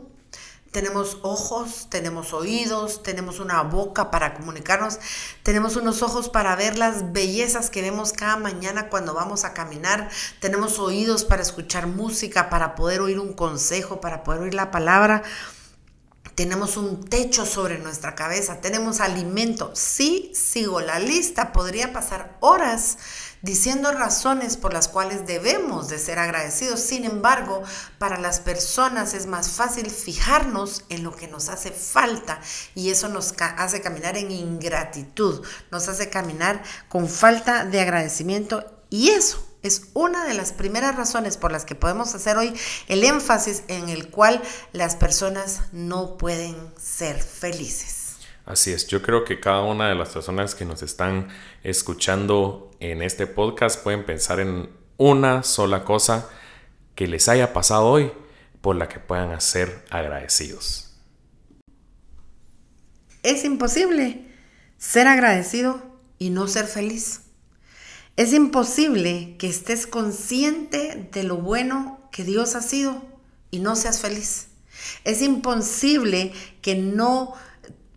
tenemos 0.76 1.20
ojos, 1.22 1.88
tenemos 1.90 2.34
oídos, 2.34 3.02
tenemos 3.02 3.40
una 3.40 3.62
boca 3.62 4.12
para 4.12 4.34
comunicarnos, 4.34 5.00
tenemos 5.42 5.78
unos 5.78 6.02
ojos 6.02 6.28
para 6.28 6.54
ver 6.58 6.78
las 6.78 7.14
bellezas 7.14 7.70
que 7.70 7.82
vemos 7.82 8.12
cada 8.12 8.36
mañana 8.36 8.90
cuando 8.90 9.14
vamos 9.14 9.46
a 9.46 9.54
caminar, 9.54 10.10
tenemos 10.42 10.78
oídos 10.78 11.24
para 11.24 11.44
escuchar 11.44 11.88
música, 11.88 12.50
para 12.50 12.76
poder 12.76 13.00
oír 13.00 13.22
un 13.22 13.32
consejo, 13.32 14.02
para 14.02 14.26
poder 14.26 14.42
oír 14.42 14.54
la 14.54 14.70
palabra. 14.70 15.24
Tenemos 16.36 16.76
un 16.76 17.06
techo 17.06 17.46
sobre 17.46 17.78
nuestra 17.78 18.14
cabeza, 18.14 18.60
tenemos 18.60 19.00
alimento. 19.00 19.72
Sí, 19.76 20.34
sigo 20.36 20.82
la 20.82 21.00
lista, 21.00 21.54
podría 21.54 21.94
pasar 21.94 22.36
horas 22.42 22.98
diciendo 23.42 23.92
razones 23.92 24.58
por 24.58 24.74
las 24.74 24.88
cuales 24.88 25.26
debemos 25.26 25.90
de 25.90 26.00
ser 26.00 26.20
agradecidos. 26.20 26.80
Sin 26.80 27.06
embargo, 27.06 27.64
para 27.98 28.20
las 28.20 28.40
personas 28.40 29.14
es 29.14 29.28
más 29.28 29.50
fácil 29.50 29.90
fijarnos 29.90 30.84
en 30.90 31.04
lo 31.04 31.16
que 31.16 31.28
nos 31.28 31.50
hace 31.50 31.72
falta 31.72 32.40
y 32.74 32.90
eso 32.90 33.10
nos 33.10 33.34
hace 33.40 33.82
caminar 33.82 34.18
en 34.18 34.32
ingratitud, 34.32 35.46
nos 35.72 35.88
hace 35.88 36.10
caminar 36.10 36.64
con 36.90 37.08
falta 37.08 37.66
de 37.66 37.82
agradecimiento 37.82 38.66
y 38.90 39.10
eso 39.10 39.46
es 39.64 39.88
una 39.94 40.26
de 40.26 40.36
las 40.36 40.54
primeras 40.54 40.96
razones 40.96 41.38
por 41.38 41.52
las 41.52 41.66
que 41.66 41.76
podemos 41.76 42.14
hacer 42.14 42.38
hoy 42.38 42.54
el 42.88 43.04
énfasis 43.04 43.64
en 43.68 43.90
el 43.90 44.10
cual 44.10 44.42
las 44.74 44.96
personas 44.96 45.62
no 45.72 46.18
pueden 46.18 46.56
ser 46.78 47.22
felices. 47.22 48.05
Así 48.46 48.72
es, 48.72 48.86
yo 48.88 49.02
creo 49.02 49.26
que 49.26 49.40
cada 49.40 49.64
una 49.64 49.90
de 49.90 49.96
las 49.96 50.10
personas 50.10 50.54
que 50.54 50.66
nos 50.66 50.84
están 50.84 51.30
escuchando 51.64 52.72
en 52.80 53.02
este 53.02 53.26
podcast 53.26 53.82
pueden 53.82 54.06
pensar 54.06 54.40
en 54.40 54.70
una 54.98 55.42
sola 55.42 55.84
cosa 55.84 56.30
que 56.94 57.08
les 57.08 57.28
haya 57.28 57.54
pasado 57.54 57.88
hoy 57.88 58.12
por 58.62 58.76
la 58.76 58.88
que 58.88 59.00
puedan 59.00 59.42
ser 59.42 59.84
agradecidos. 59.90 60.94
Es 63.24 63.44
imposible 63.44 64.28
ser 64.78 65.08
agradecido 65.08 65.82
y 66.20 66.30
no 66.30 66.48
ser 66.48 66.68
feliz. 66.68 67.22
Es 68.16 68.32
imposible 68.32 69.36
que 69.40 69.50
estés 69.50 69.88
consciente 69.88 71.10
de 71.12 71.24
lo 71.24 71.38
bueno 71.38 72.00
que 72.12 72.24
Dios 72.24 72.54
ha 72.56 72.62
sido 72.62 73.02
y 73.50 73.60
no 73.60 73.76
seas 73.76 74.00
feliz. 74.00 74.50
Es 75.04 75.24
imposible 75.24 76.32
que 76.62 76.76
no 76.76 77.34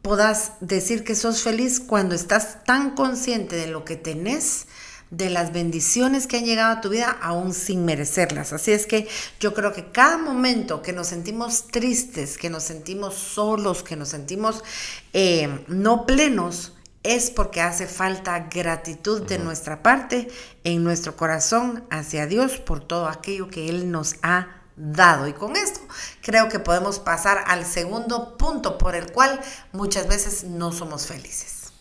puedas 0.08 0.52
decir 0.60 1.04
que 1.04 1.14
sos 1.14 1.42
feliz 1.42 1.80
cuando 1.80 2.14
estás 2.14 2.64
tan 2.64 2.94
consciente 2.94 3.56
de 3.56 3.66
lo 3.66 3.84
que 3.84 3.94
tenés, 3.94 4.66
de 5.10 5.28
las 5.28 5.52
bendiciones 5.52 6.26
que 6.26 6.38
han 6.38 6.46
llegado 6.46 6.72
a 6.72 6.80
tu 6.80 6.88
vida, 6.88 7.10
aún 7.20 7.52
sin 7.52 7.84
merecerlas. 7.84 8.54
Así 8.54 8.72
es 8.72 8.86
que 8.86 9.06
yo 9.38 9.52
creo 9.52 9.74
que 9.74 9.92
cada 9.92 10.16
momento 10.16 10.80
que 10.80 10.94
nos 10.94 11.08
sentimos 11.08 11.66
tristes, 11.66 12.38
que 12.38 12.48
nos 12.48 12.62
sentimos 12.62 13.16
solos, 13.16 13.82
que 13.82 13.96
nos 13.96 14.08
sentimos 14.08 14.64
eh, 15.12 15.62
no 15.68 16.06
plenos, 16.06 16.72
es 17.02 17.30
porque 17.30 17.60
hace 17.60 17.86
falta 17.86 18.48
gratitud 18.50 19.26
de 19.26 19.38
nuestra 19.38 19.82
parte 19.82 20.28
en 20.64 20.84
nuestro 20.84 21.18
corazón 21.18 21.84
hacia 21.90 22.26
Dios 22.26 22.56
por 22.56 22.80
todo 22.80 23.08
aquello 23.08 23.48
que 23.48 23.68
Él 23.68 23.90
nos 23.90 24.16
ha 24.22 24.57
dado. 24.78 25.28
Y 25.28 25.32
con 25.32 25.56
esto 25.56 25.80
creo 26.22 26.48
que 26.48 26.58
podemos 26.58 26.98
pasar 26.98 27.44
al 27.46 27.66
segundo 27.66 28.36
punto 28.38 28.78
por 28.78 28.94
el 28.94 29.12
cual 29.12 29.40
muchas 29.72 30.08
veces 30.08 30.44
no 30.44 30.72
somos 30.72 31.06
felices. 31.06 31.72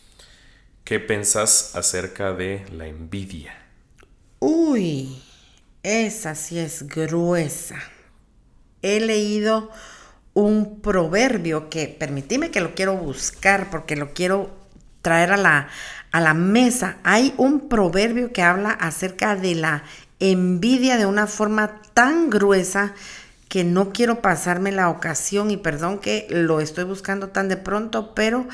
¿Qué 0.83 0.99
pensás 0.99 1.75
acerca 1.75 2.33
de 2.33 2.65
la 2.71 2.87
envidia? 2.87 3.53
Uy, 4.39 5.21
esa 5.83 6.35
sí 6.35 6.59
es 6.59 6.87
gruesa. 6.87 7.77
He 8.81 8.99
leído 8.99 9.69
un 10.33 10.81
proverbio 10.81 11.69
que, 11.69 11.87
permitime 11.87 12.51
que 12.51 12.61
lo 12.61 12.75
quiero 12.75 12.95
buscar 12.95 13.69
porque 13.69 13.95
lo 13.95 14.13
quiero 14.13 14.55
traer 15.01 15.31
a 15.31 15.37
la, 15.37 15.69
a 16.11 16.21
la 16.21 16.33
mesa. 16.33 16.97
Hay 17.03 17.33
un 17.37 17.67
proverbio 17.69 18.31
que 18.31 18.43
habla 18.43 18.69
acerca 18.69 19.35
de 19.35 19.55
la 19.55 19.83
envidia 20.19 20.97
de 20.97 21.05
una 21.05 21.27
forma 21.27 21.81
tan 21.93 22.29
gruesa 22.29 22.93
que 23.49 23.63
no 23.63 23.93
quiero 23.93 24.21
pasarme 24.21 24.71
la 24.71 24.89
ocasión 24.89 25.51
y 25.51 25.57
perdón 25.57 25.99
que 25.99 26.27
lo 26.29 26.59
estoy 26.59 26.83
buscando 26.83 27.29
tan 27.29 27.47
de 27.47 27.57
pronto, 27.57 28.13
pero 28.13 28.47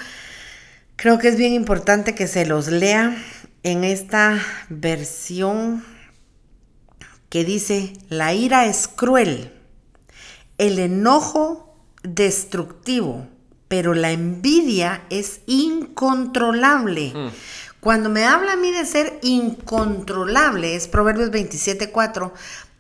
creo 0.96 1.17
que 1.17 1.29
es 1.29 1.38
bien 1.38 1.53
importante 1.53 2.15
que 2.15 2.27
se 2.27 2.46
los 2.46 2.67
lea 2.67 3.15
en 3.63 3.84
esta 3.84 4.39
versión 4.70 5.84
que 7.29 7.43
dice, 7.43 7.93
la 8.10 8.34
ira 8.34 8.65
es 8.65 8.88
cruel, 8.88 9.51
el 10.60 10.77
enojo 10.77 11.75
destructivo, 12.03 13.27
pero 13.67 13.96
la 13.96 14.12
envidia 14.12 15.01
es 15.10 15.41
incontrolable. 15.48 17.12
Mm. 17.15 17.29
Cuando 17.84 18.10
me 18.10 18.24
habla 18.24 18.54
a 18.54 18.56
mí 18.56 18.72
de 18.72 18.86
ser 18.86 19.20
incontrolable, 19.22 20.75
es 20.75 20.88
Proverbios 20.88 21.32
27.4, 21.32 22.32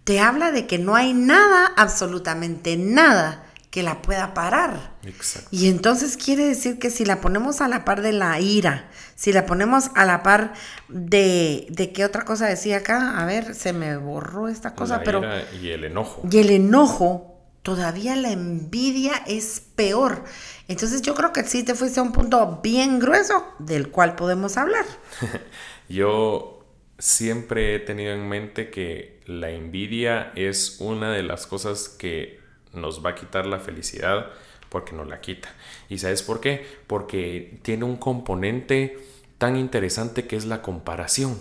te 0.05 0.21
habla 0.21 0.53
de 0.53 0.65
que 0.65 0.79
no 0.79 0.95
hay 0.95 1.13
nada, 1.13 1.73
absolutamente 1.75 2.77
nada, 2.77 3.43
que 3.69 3.83
la 3.83 4.01
pueda 4.01 4.33
parar. 4.33 4.93
Exacto. 5.03 5.49
Y 5.51 5.67
entonces 5.67 6.15
quiere 6.15 6.45
decir 6.45 6.79
que 6.79 6.89
si 6.89 7.03
la 7.03 7.19
ponemos 7.19 7.59
a 7.59 7.67
la 7.67 7.83
par 7.83 8.01
de 8.01 8.13
la 8.13 8.39
ira, 8.39 8.89
si 9.15 9.33
la 9.33 9.45
ponemos 9.45 9.91
a 9.95 10.05
la 10.05 10.23
par 10.23 10.53
de, 10.87 11.67
de 11.69 11.91
qué 11.91 12.05
otra 12.05 12.23
cosa 12.23 12.45
decía 12.45 12.77
acá, 12.77 13.19
a 13.19 13.25
ver, 13.25 13.55
se 13.55 13.73
me 13.73 13.97
borró 13.97 14.47
esta 14.47 14.73
cosa, 14.73 14.99
La 14.99 15.03
pero... 15.03 15.19
ira 15.19 15.43
y 15.61 15.69
el 15.71 15.83
enojo. 15.83 16.21
Y 16.31 16.37
el 16.37 16.49
enojo, 16.49 17.41
todavía 17.61 18.15
la 18.15 18.31
envidia 18.31 19.13
es 19.27 19.61
peor. 19.75 20.23
Entonces 20.67 21.01
yo 21.01 21.13
creo 21.13 21.33
que 21.33 21.43
sí 21.43 21.63
te 21.63 21.75
fuiste 21.75 21.99
a 21.99 22.03
un 22.03 22.13
punto 22.13 22.59
bien 22.63 22.99
grueso 22.99 23.45
del 23.59 23.89
cual 23.89 24.15
podemos 24.15 24.57
hablar. 24.57 24.85
Yo 25.89 26.65
siempre 26.97 27.75
he 27.75 27.79
tenido 27.79 28.13
en 28.13 28.27
mente 28.29 28.69
que 28.69 29.21
la 29.25 29.49
envidia 29.49 30.31
es 30.35 30.77
una 30.79 31.11
de 31.11 31.23
las 31.23 31.47
cosas 31.47 31.89
que 31.89 32.39
nos 32.71 33.05
va 33.05 33.11
a 33.11 33.15
quitar 33.15 33.45
la 33.45 33.59
felicidad 33.59 34.27
porque 34.69 34.93
nos 34.93 35.07
la 35.07 35.19
quita. 35.19 35.49
¿Y 35.89 35.97
sabes 35.97 36.23
por 36.23 36.39
qué? 36.39 36.65
Porque 36.87 37.59
tiene 37.61 37.83
un 37.83 37.97
componente 37.97 38.97
tan 39.37 39.57
interesante 39.57 40.25
que 40.27 40.37
es 40.37 40.45
la 40.45 40.61
comparación. 40.61 41.39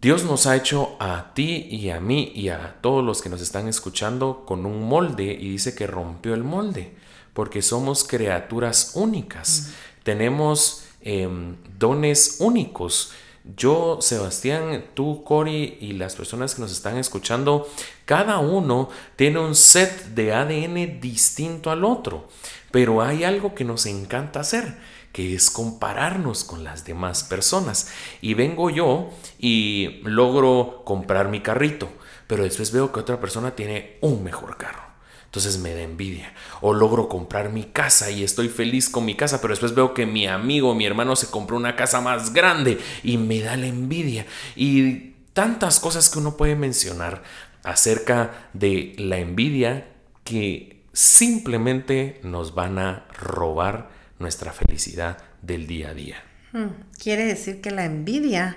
Dios 0.00 0.24
nos 0.24 0.46
ha 0.46 0.56
hecho 0.56 0.96
a 0.98 1.32
ti 1.34 1.68
y 1.70 1.90
a 1.90 2.00
mí 2.00 2.32
y 2.34 2.48
a 2.48 2.76
todos 2.80 3.04
los 3.04 3.22
que 3.22 3.28
nos 3.28 3.40
están 3.40 3.68
escuchando 3.68 4.44
con 4.44 4.66
un 4.66 4.88
molde 4.88 5.24
y 5.24 5.50
dice 5.50 5.76
que 5.76 5.86
rompió 5.86 6.34
el 6.34 6.42
molde 6.42 6.94
porque 7.38 7.62
somos 7.62 8.02
criaturas 8.02 8.94
únicas. 8.96 9.70
Tenemos 10.02 10.82
em, 11.00 11.54
dones 11.78 12.38
únicos. 12.40 13.12
Yo, 13.56 13.98
Sebastián, 14.00 14.86
tú, 14.94 15.22
Cory 15.22 15.78
y 15.80 15.92
las 15.92 16.16
personas 16.16 16.56
que 16.56 16.62
nos 16.62 16.72
están 16.72 16.96
escuchando, 16.96 17.68
cada 18.06 18.40
uno 18.40 18.88
tiene 19.14 19.38
un 19.38 19.54
set 19.54 20.06
de 20.16 20.32
ADN 20.32 20.98
distinto 21.00 21.70
al 21.70 21.84
otro, 21.84 22.28
pero 22.72 23.02
hay 23.02 23.22
algo 23.22 23.54
que 23.54 23.62
nos 23.62 23.86
encanta 23.86 24.40
hacer, 24.40 24.76
que 25.12 25.36
es 25.36 25.48
compararnos 25.48 26.42
con 26.42 26.64
las 26.64 26.84
demás 26.84 27.22
personas. 27.22 27.92
Y 28.20 28.34
vengo 28.34 28.68
yo 28.68 29.10
y 29.38 30.00
logro 30.02 30.82
comprar 30.84 31.28
mi 31.28 31.40
carrito, 31.40 31.88
pero 32.26 32.42
después 32.42 32.72
veo 32.72 32.90
que 32.90 32.98
otra 32.98 33.20
persona 33.20 33.54
tiene 33.54 33.96
un 34.00 34.24
mejor 34.24 34.56
carro. 34.56 34.87
Entonces 35.28 35.58
me 35.58 35.74
da 35.74 35.82
envidia. 35.82 36.32
O 36.62 36.72
logro 36.72 37.08
comprar 37.08 37.50
mi 37.52 37.64
casa 37.64 38.10
y 38.10 38.24
estoy 38.24 38.48
feliz 38.48 38.88
con 38.88 39.04
mi 39.04 39.14
casa, 39.14 39.42
pero 39.42 39.52
después 39.52 39.74
veo 39.74 39.92
que 39.92 40.06
mi 40.06 40.26
amigo, 40.26 40.74
mi 40.74 40.86
hermano 40.86 41.16
se 41.16 41.26
compró 41.26 41.56
una 41.56 41.76
casa 41.76 42.00
más 42.00 42.32
grande 42.32 42.78
y 43.02 43.18
me 43.18 43.40
da 43.40 43.56
la 43.56 43.66
envidia. 43.66 44.24
Y 44.56 45.12
tantas 45.34 45.80
cosas 45.80 46.08
que 46.08 46.18
uno 46.18 46.36
puede 46.36 46.56
mencionar 46.56 47.22
acerca 47.62 48.48
de 48.54 48.94
la 48.96 49.18
envidia 49.18 49.88
que 50.24 50.82
simplemente 50.94 52.20
nos 52.22 52.54
van 52.54 52.78
a 52.78 53.06
robar 53.12 53.90
nuestra 54.18 54.52
felicidad 54.52 55.18
del 55.42 55.66
día 55.66 55.90
a 55.90 55.94
día. 55.94 56.24
Hmm, 56.52 56.68
Quiere 56.96 57.24
decir 57.26 57.60
que 57.60 57.70
la 57.70 57.84
envidia 57.84 58.56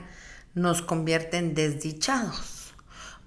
nos 0.53 0.81
convierte 0.81 1.37
en 1.37 1.53
desdichados, 1.53 2.60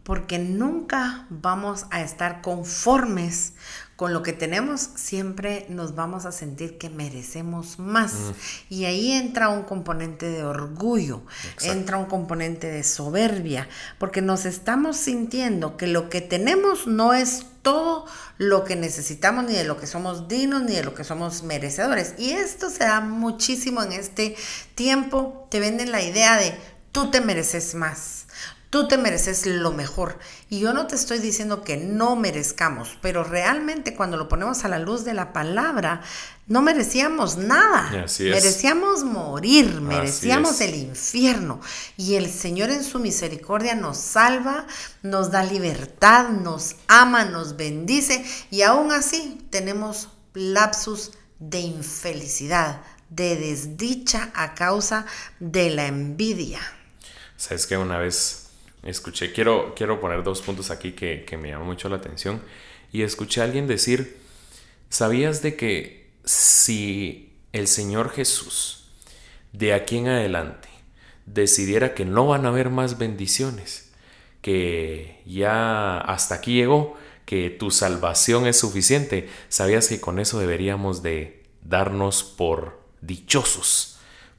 porque 0.04 0.38
nunca 0.38 1.26
vamos 1.30 1.86
a 1.90 2.02
estar 2.02 2.42
conformes 2.42 3.54
con 3.96 4.12
lo 4.12 4.22
que 4.22 4.32
tenemos, 4.32 4.90
siempre 4.96 5.66
nos 5.68 5.94
vamos 5.94 6.26
a 6.26 6.32
sentir 6.32 6.78
que 6.78 6.90
merecemos 6.90 7.78
más. 7.78 8.12
Y 8.68 8.86
ahí 8.86 9.12
entra 9.12 9.48
un 9.48 9.62
componente 9.62 10.26
de 10.26 10.42
orgullo, 10.42 11.22
Exacto. 11.44 11.72
entra 11.72 11.96
un 11.98 12.06
componente 12.06 12.66
de 12.66 12.82
soberbia, 12.82 13.68
porque 13.98 14.20
nos 14.20 14.46
estamos 14.46 14.96
sintiendo 14.96 15.76
que 15.76 15.86
lo 15.86 16.08
que 16.10 16.20
tenemos 16.20 16.86
no 16.88 17.14
es 17.14 17.46
todo 17.62 18.04
lo 18.36 18.64
que 18.64 18.76
necesitamos, 18.76 19.44
ni 19.44 19.54
de 19.54 19.64
lo 19.64 19.78
que 19.78 19.86
somos 19.86 20.28
dignos, 20.28 20.62
ni 20.62 20.74
de 20.74 20.84
lo 20.84 20.94
que 20.94 21.04
somos 21.04 21.44
merecedores. 21.44 22.14
Y 22.18 22.32
esto 22.32 22.68
se 22.70 22.84
da 22.84 23.00
muchísimo 23.00 23.82
en 23.82 23.92
este 23.92 24.36
tiempo. 24.74 25.46
Te 25.50 25.60
venden 25.60 25.92
la 25.92 26.02
idea 26.02 26.36
de 26.36 26.54
tú 26.92 27.10
te 27.10 27.20
mereces 27.20 27.74
más. 27.74 28.23
Tú 28.74 28.88
te 28.88 28.98
mereces 28.98 29.46
lo 29.46 29.70
mejor. 29.70 30.18
Y 30.50 30.58
yo 30.58 30.72
no 30.72 30.88
te 30.88 30.96
estoy 30.96 31.20
diciendo 31.20 31.62
que 31.62 31.76
no 31.76 32.16
merezcamos, 32.16 32.98
pero 33.00 33.22
realmente 33.22 33.94
cuando 33.94 34.16
lo 34.16 34.28
ponemos 34.28 34.64
a 34.64 34.68
la 34.68 34.80
luz 34.80 35.04
de 35.04 35.14
la 35.14 35.32
palabra, 35.32 36.02
no 36.48 36.60
merecíamos 36.60 37.36
nada. 37.36 38.02
Así 38.02 38.28
es. 38.28 38.34
Merecíamos 38.34 39.04
morir, 39.04 39.80
merecíamos 39.80 40.60
el 40.60 40.74
infierno. 40.74 41.60
Y 41.96 42.16
el 42.16 42.28
Señor 42.28 42.70
en 42.70 42.82
su 42.82 42.98
misericordia 42.98 43.76
nos 43.76 43.96
salva, 43.96 44.66
nos 45.04 45.30
da 45.30 45.44
libertad, 45.44 46.30
nos 46.30 46.74
ama, 46.88 47.24
nos 47.24 47.54
bendice. 47.54 48.24
Y 48.50 48.62
aún 48.62 48.90
así 48.90 49.40
tenemos 49.50 50.08
lapsus 50.32 51.12
de 51.38 51.60
infelicidad, 51.60 52.82
de 53.08 53.36
desdicha 53.36 54.32
a 54.34 54.56
causa 54.56 55.06
de 55.38 55.70
la 55.70 55.86
envidia. 55.86 56.58
Sabes 57.36 57.68
que 57.68 57.76
una 57.76 57.98
vez 57.98 58.43
escuché, 58.84 59.32
quiero, 59.32 59.74
quiero 59.74 60.00
poner 60.00 60.22
dos 60.22 60.42
puntos 60.42 60.70
aquí 60.70 60.92
que, 60.92 61.24
que 61.24 61.36
me 61.36 61.50
llamó 61.50 61.64
mucho 61.64 61.88
la 61.88 61.96
atención. 61.96 62.42
Y 62.92 63.02
escuché 63.02 63.40
a 63.40 63.44
alguien 63.44 63.66
decir, 63.66 64.18
¿sabías 64.88 65.42
de 65.42 65.56
que 65.56 66.10
si 66.24 67.32
el 67.52 67.68
Señor 67.68 68.10
Jesús 68.10 68.86
de 69.52 69.72
aquí 69.72 69.98
en 69.98 70.08
adelante 70.08 70.68
decidiera 71.26 71.94
que 71.94 72.04
no 72.04 72.26
van 72.26 72.44
a 72.46 72.48
haber 72.48 72.70
más 72.70 72.98
bendiciones, 72.98 73.92
que 74.42 75.22
ya 75.24 75.98
hasta 75.98 76.34
aquí 76.34 76.54
llegó, 76.54 76.96
que 77.24 77.50
tu 77.50 77.70
salvación 77.70 78.46
es 78.46 78.58
suficiente, 78.58 79.28
sabías 79.48 79.88
que 79.88 80.00
con 80.00 80.18
eso 80.18 80.38
deberíamos 80.38 81.02
de 81.02 81.42
darnos 81.62 82.22
por 82.22 82.80
dichosos, 83.00 83.93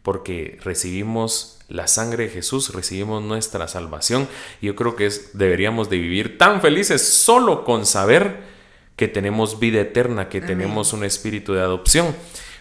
porque 0.05 0.59
recibimos 0.63 1.57
la 1.67 1.87
sangre 1.87 2.25
de 2.25 2.29
Jesús, 2.29 2.73
recibimos 2.75 3.23
nuestra 3.23 3.67
salvación 3.67 4.27
y 4.61 4.67
yo 4.67 4.75
creo 4.75 4.95
que 4.95 5.07
es, 5.07 5.31
deberíamos 5.35 5.89
de 5.89 5.97
vivir 5.97 6.37
tan 6.37 6.61
felices 6.61 7.01
solo 7.01 7.63
con 7.65 7.87
saber 7.87 8.37
que 8.95 9.07
tenemos 9.07 9.59
vida 9.59 9.81
eterna, 9.81 10.29
que 10.29 10.41
tenemos 10.41 10.93
un 10.93 11.03
espíritu 11.03 11.53
de 11.53 11.61
adopción. 11.61 12.15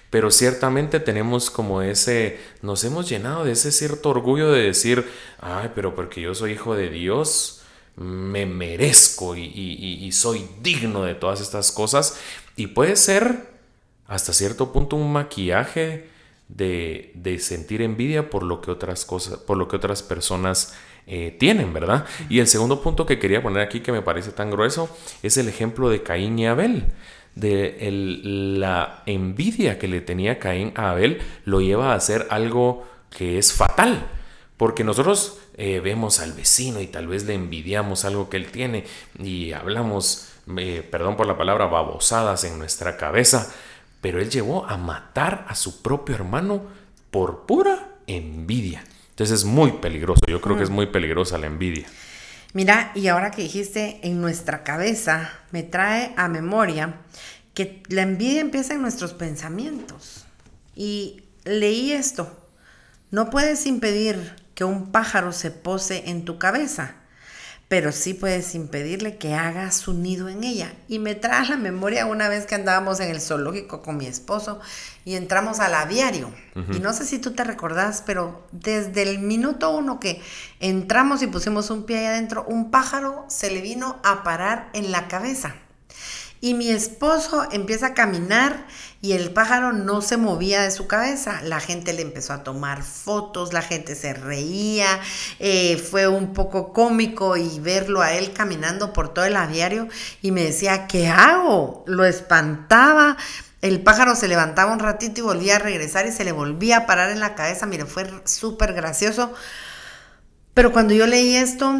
Pero 0.08 0.30
ciertamente 0.30 1.00
tenemos 1.00 1.50
como 1.50 1.82
ese, 1.82 2.38
nos 2.62 2.82
hemos 2.84 3.08
llenado 3.10 3.44
de 3.44 3.52
ese 3.52 3.70
cierto 3.72 4.08
orgullo 4.08 4.50
de 4.50 4.62
decir, 4.62 5.04
ay, 5.38 5.70
pero 5.74 5.94
porque 5.94 6.22
yo 6.22 6.34
soy 6.34 6.52
hijo 6.52 6.74
de 6.74 6.88
Dios, 6.88 7.60
me 7.96 8.46
merezco 8.46 9.36
y, 9.36 9.42
y- 9.42 9.76
y- 9.78 10.06
y 10.06 10.12
soy 10.12 10.46
digno 10.62 11.02
de 11.04 11.14
todas 11.14 11.40
estas 11.42 11.72
cosas. 11.72 12.16
Y 12.56 12.68
puede 12.68 12.96
ser 12.96 13.48
hasta 14.06 14.32
cierto 14.32 14.72
punto 14.72 14.96
un 14.96 15.12
maquillaje 15.12 16.08
de, 16.48 17.12
de 17.14 17.38
sentir 17.38 17.82
envidia 17.82 18.30
por 18.30 18.42
lo 18.42 18.60
que 18.60 18.70
otras 18.70 19.04
cosas, 19.04 19.38
por 19.38 19.56
lo 19.56 19.68
que 19.68 19.76
otras 19.76 20.02
personas 20.02 20.74
eh, 21.06 21.36
tienen, 21.38 21.72
¿verdad? 21.72 22.06
Y 22.28 22.38
el 22.40 22.46
segundo 22.48 22.80
punto 22.82 23.06
que 23.06 23.18
quería 23.18 23.42
poner 23.42 23.62
aquí 23.62 23.80
que 23.80 23.92
me 23.92 24.02
parece 24.02 24.30
tan 24.32 24.50
grueso 24.50 24.88
es 25.22 25.36
el 25.36 25.48
ejemplo 25.48 25.88
de 25.90 26.02
Caín 26.02 26.38
y 26.38 26.46
Abel. 26.46 26.86
De 27.34 27.88
el- 27.88 28.60
la 28.60 29.02
envidia 29.06 29.78
que 29.78 29.88
le 29.88 30.00
tenía 30.00 30.38
Caín 30.38 30.72
a 30.76 30.90
Abel 30.92 31.20
lo 31.44 31.60
lleva 31.60 31.92
a 31.92 31.96
hacer 31.96 32.26
algo 32.30 32.86
que 33.10 33.38
es 33.38 33.52
fatal. 33.52 34.06
Porque 34.56 34.84
nosotros 34.84 35.38
eh, 35.56 35.80
vemos 35.80 36.20
al 36.20 36.32
vecino 36.32 36.80
y 36.80 36.86
tal 36.86 37.08
vez 37.08 37.24
le 37.24 37.34
envidiamos 37.34 38.04
algo 38.04 38.30
que 38.30 38.36
él 38.36 38.46
tiene 38.52 38.84
y 39.18 39.50
hablamos, 39.52 40.28
eh, 40.56 40.86
perdón 40.88 41.16
por 41.16 41.26
la 41.26 41.36
palabra, 41.36 41.66
babosadas 41.66 42.44
en 42.44 42.56
nuestra 42.58 42.96
cabeza. 42.96 43.52
Pero 44.04 44.20
él 44.20 44.28
llegó 44.28 44.66
a 44.66 44.76
matar 44.76 45.46
a 45.48 45.54
su 45.54 45.80
propio 45.80 46.14
hermano 46.14 46.62
por 47.10 47.46
pura 47.46 47.88
envidia. 48.06 48.84
Entonces 49.08 49.38
es 49.38 49.44
muy 49.46 49.72
peligroso. 49.72 50.20
Yo 50.28 50.42
creo 50.42 50.58
que 50.58 50.62
es 50.62 50.68
muy 50.68 50.88
peligrosa 50.88 51.38
la 51.38 51.46
envidia. 51.46 51.86
Mira, 52.52 52.92
y 52.94 53.08
ahora 53.08 53.30
que 53.30 53.40
dijiste 53.40 54.00
en 54.02 54.20
nuestra 54.20 54.62
cabeza, 54.62 55.30
me 55.52 55.62
trae 55.62 56.12
a 56.18 56.28
memoria 56.28 56.96
que 57.54 57.82
la 57.88 58.02
envidia 58.02 58.42
empieza 58.42 58.74
en 58.74 58.82
nuestros 58.82 59.14
pensamientos. 59.14 60.26
Y 60.76 61.22
leí 61.44 61.92
esto, 61.92 62.46
no 63.10 63.30
puedes 63.30 63.64
impedir 63.64 64.34
que 64.54 64.64
un 64.64 64.92
pájaro 64.92 65.32
se 65.32 65.50
pose 65.50 66.10
en 66.10 66.26
tu 66.26 66.36
cabeza, 66.36 66.96
pero 67.74 67.90
sí 67.90 68.14
puedes 68.14 68.54
impedirle 68.54 69.16
que 69.16 69.34
haga 69.34 69.72
su 69.72 69.94
nido 69.94 70.28
en 70.28 70.44
ella. 70.44 70.72
Y 70.86 71.00
me 71.00 71.16
trae 71.16 71.44
a 71.44 71.50
la 71.50 71.56
memoria 71.56 72.06
una 72.06 72.28
vez 72.28 72.46
que 72.46 72.54
andábamos 72.54 73.00
en 73.00 73.10
el 73.10 73.20
zoológico 73.20 73.82
con 73.82 73.96
mi 73.96 74.06
esposo 74.06 74.60
y 75.04 75.16
entramos 75.16 75.58
al 75.58 75.74
aviario. 75.74 76.32
Y 76.72 76.78
no 76.78 76.92
sé 76.92 77.04
si 77.04 77.18
tú 77.18 77.32
te 77.32 77.42
recordás, 77.42 78.04
pero 78.06 78.46
desde 78.52 79.02
el 79.02 79.18
minuto 79.18 79.76
uno 79.76 79.98
que 79.98 80.22
entramos 80.60 81.20
y 81.22 81.26
pusimos 81.26 81.68
un 81.70 81.84
pie 81.84 81.98
ahí 81.98 82.04
adentro, 82.04 82.44
un 82.46 82.70
pájaro 82.70 83.24
se 83.26 83.50
le 83.50 83.60
vino 83.60 84.00
a 84.04 84.22
parar 84.22 84.70
en 84.72 84.92
la 84.92 85.08
cabeza. 85.08 85.56
Y 86.40 86.54
mi 86.54 86.68
esposo 86.68 87.48
empieza 87.50 87.86
a 87.88 87.94
caminar 87.94 88.68
y 89.04 89.12
el 89.12 89.32
pájaro 89.32 89.74
no 89.74 90.00
se 90.00 90.16
movía 90.16 90.62
de 90.62 90.70
su 90.70 90.86
cabeza. 90.86 91.42
La 91.42 91.60
gente 91.60 91.92
le 91.92 92.00
empezó 92.00 92.32
a 92.32 92.42
tomar 92.42 92.82
fotos, 92.82 93.52
la 93.52 93.60
gente 93.60 93.96
se 93.96 94.14
reía, 94.14 94.98
eh, 95.40 95.76
fue 95.76 96.08
un 96.08 96.32
poco 96.32 96.72
cómico 96.72 97.36
y 97.36 97.60
verlo 97.60 98.00
a 98.00 98.14
él 98.14 98.32
caminando 98.32 98.94
por 98.94 99.12
todo 99.12 99.26
el 99.26 99.36
aviario 99.36 99.88
y 100.22 100.30
me 100.30 100.42
decía, 100.42 100.86
¿qué 100.86 101.08
hago? 101.08 101.84
Lo 101.86 102.06
espantaba. 102.06 103.18
El 103.60 103.82
pájaro 103.82 104.16
se 104.16 104.26
levantaba 104.26 104.72
un 104.72 104.78
ratito 104.78 105.20
y 105.20 105.24
volvía 105.24 105.56
a 105.56 105.58
regresar 105.58 106.06
y 106.06 106.10
se 106.10 106.24
le 106.24 106.32
volvía 106.32 106.78
a 106.78 106.86
parar 106.86 107.10
en 107.10 107.20
la 107.20 107.34
cabeza. 107.34 107.66
Mire, 107.66 107.84
fue 107.84 108.10
súper 108.24 108.72
gracioso. 108.72 109.34
Pero 110.54 110.72
cuando 110.72 110.94
yo 110.94 111.06
leí 111.06 111.36
esto, 111.36 111.78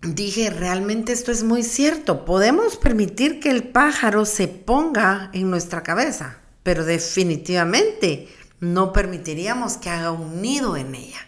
dije, 0.00 0.48
realmente 0.48 1.12
esto 1.12 1.32
es 1.32 1.42
muy 1.42 1.62
cierto. 1.62 2.24
Podemos 2.24 2.78
permitir 2.78 3.40
que 3.40 3.50
el 3.50 3.68
pájaro 3.68 4.24
se 4.24 4.48
ponga 4.48 5.28
en 5.34 5.50
nuestra 5.50 5.82
cabeza, 5.82 6.38
pero 6.66 6.84
definitivamente 6.84 8.26
no 8.58 8.92
permitiríamos 8.92 9.76
que 9.76 9.88
haga 9.88 10.10
un 10.10 10.42
nido 10.42 10.76
en 10.76 10.96
ella. 10.96 11.20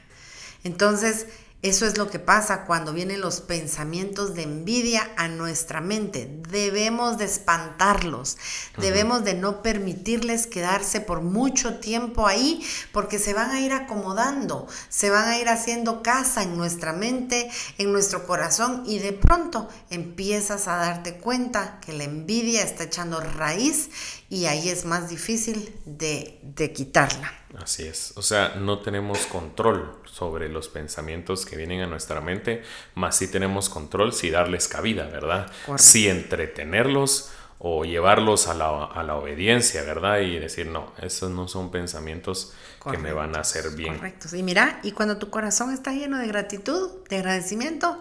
Entonces, 0.65 1.27
eso 1.61 1.87
es 1.87 1.99
lo 1.99 2.09
que 2.09 2.21
pasa 2.21 2.67
cuando 2.67 2.93
vienen 2.93 3.21
los 3.21 3.41
pensamientos 3.41 4.37
de 4.37 4.45
envidia 4.45 5.11
a 5.17 5.27
nuestra 5.27 5.81
mente. 5.81 6.29
Debemos 6.51 7.19
de 7.19 7.25
espantarlos, 7.25 8.37
debemos 8.77 9.25
de 9.25 9.35
no 9.35 9.61
permitirles 9.61 10.47
quedarse 10.47 11.01
por 11.01 11.21
mucho 11.21 11.81
tiempo 11.81 12.29
ahí 12.29 12.65
porque 12.93 13.19
se 13.19 13.35
van 13.35 13.51
a 13.51 13.61
ir 13.61 13.73
acomodando, 13.73 14.69
se 14.89 15.11
van 15.11 15.29
a 15.29 15.39
ir 15.39 15.49
haciendo 15.49 16.01
casa 16.05 16.45
en 16.45 16.57
nuestra 16.57 16.93
mente, 16.93 17.51
en 17.77 17.91
nuestro 17.91 18.25
corazón 18.25 18.85
y 18.87 19.01
de 19.01 19.13
pronto 19.13 19.69
empiezas 19.91 20.69
a 20.69 20.77
darte 20.77 21.19
cuenta 21.19 21.81
que 21.81 21.93
la 21.93 22.05
envidia 22.05 22.63
está 22.63 22.85
echando 22.85 23.21
raíz 23.21 23.91
y 24.31 24.45
ahí 24.45 24.69
es 24.69 24.85
más 24.85 25.09
difícil 25.09 25.75
de, 25.87 26.39
de 26.43 26.73
quitarla. 26.73 27.33
Así 27.63 27.87
es, 27.87 28.13
o 28.17 28.23
sea, 28.23 28.57
no 28.57 28.81
tenemos 28.81 29.27
control 29.27 30.03
sobre 30.05 30.49
los 30.49 30.69
pensamientos 30.69 31.47
que 31.47 31.57
vienen 31.57 31.81
a 31.81 31.87
nuestra 31.87 32.21
mente, 32.21 32.63
más 32.95 33.17
sí 33.17 33.29
tenemos 33.29 33.69
control 33.71 34.13
si 34.13 34.31
darles 34.31 34.69
cabida, 34.69 35.07
¿verdad? 35.07 35.51
Si 35.77 36.09
entretenerlos 36.09 37.31
o 37.59 37.85
llevarlos 37.85 38.49
a 38.49 38.55
la, 38.55 38.85
a 38.85 39.03
la, 39.03 39.17
obediencia, 39.17 39.83
¿verdad? 39.83 40.21
Y 40.21 40.39
decir, 40.39 40.67
no, 40.67 40.93
esos 41.01 41.31
no 41.31 41.49
son 41.49 41.71
pensamientos 41.71 42.53
que 42.89 42.99
me 42.99 43.13
van 43.13 43.35
a 43.35 43.41
hacer 43.41 43.71
bien. 43.71 43.97
Correcto. 43.97 44.37
Y 44.37 44.43
mira, 44.43 44.79
y 44.85 44.93
cuando 44.93 45.19
tu 45.19 45.29
corazón 45.31 45.73
está 45.73 45.93
lleno 45.93 46.19
de 46.19 46.29
gratitud, 46.29 46.91
de 47.09 47.17
agradecimiento, 47.17 48.01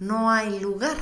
no 0.00 0.30
hay 0.30 0.58
lugar 0.58 0.96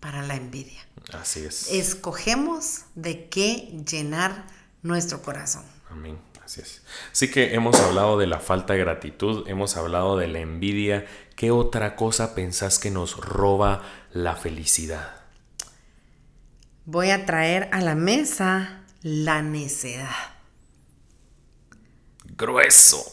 para 0.00 0.22
la 0.22 0.36
envidia. 0.36 0.86
Así 1.12 1.44
es. 1.44 1.70
Escogemos 1.70 2.82
de 2.94 3.28
qué 3.28 3.82
llenar 3.90 4.46
nuestro 4.82 5.22
corazón. 5.22 5.64
Amén. 5.90 6.18
Así 6.44 6.62
es. 6.62 6.82
Así 7.12 7.30
que 7.30 7.54
hemos 7.54 7.78
hablado 7.78 8.18
de 8.18 8.26
la 8.26 8.40
falta 8.40 8.72
de 8.72 8.78
gratitud, 8.78 9.46
hemos 9.48 9.76
hablado 9.76 10.16
de 10.16 10.28
la 10.28 10.40
envidia. 10.40 11.06
¿Qué 11.36 11.50
otra 11.50 11.94
cosa 11.94 12.34
pensás 12.34 12.78
que 12.78 12.90
nos 12.90 13.16
roba 13.16 13.82
la 14.12 14.34
felicidad? 14.34 15.14
Voy 16.86 17.10
a 17.10 17.26
traer 17.26 17.68
a 17.72 17.82
la 17.82 17.94
mesa 17.94 18.82
la 19.02 19.42
necedad. 19.42 20.08
Grueso. 22.36 23.12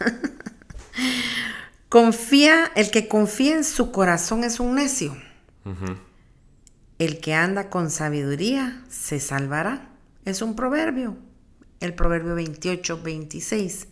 confía, 1.88 2.72
el 2.74 2.90
que 2.90 3.06
confía 3.06 3.54
en 3.54 3.64
su 3.64 3.92
corazón 3.92 4.44
es 4.44 4.58
un 4.58 4.74
necio. 4.74 5.16
El 7.02 7.18
que 7.18 7.34
anda 7.34 7.68
con 7.68 7.90
sabiduría 7.90 8.84
se 8.88 9.18
salvará. 9.18 9.90
Es 10.24 10.40
un 10.40 10.54
proverbio 10.54 11.16
el 11.82 11.94
proverbio 11.94 12.34
28, 12.34 13.02
26. 13.02 13.88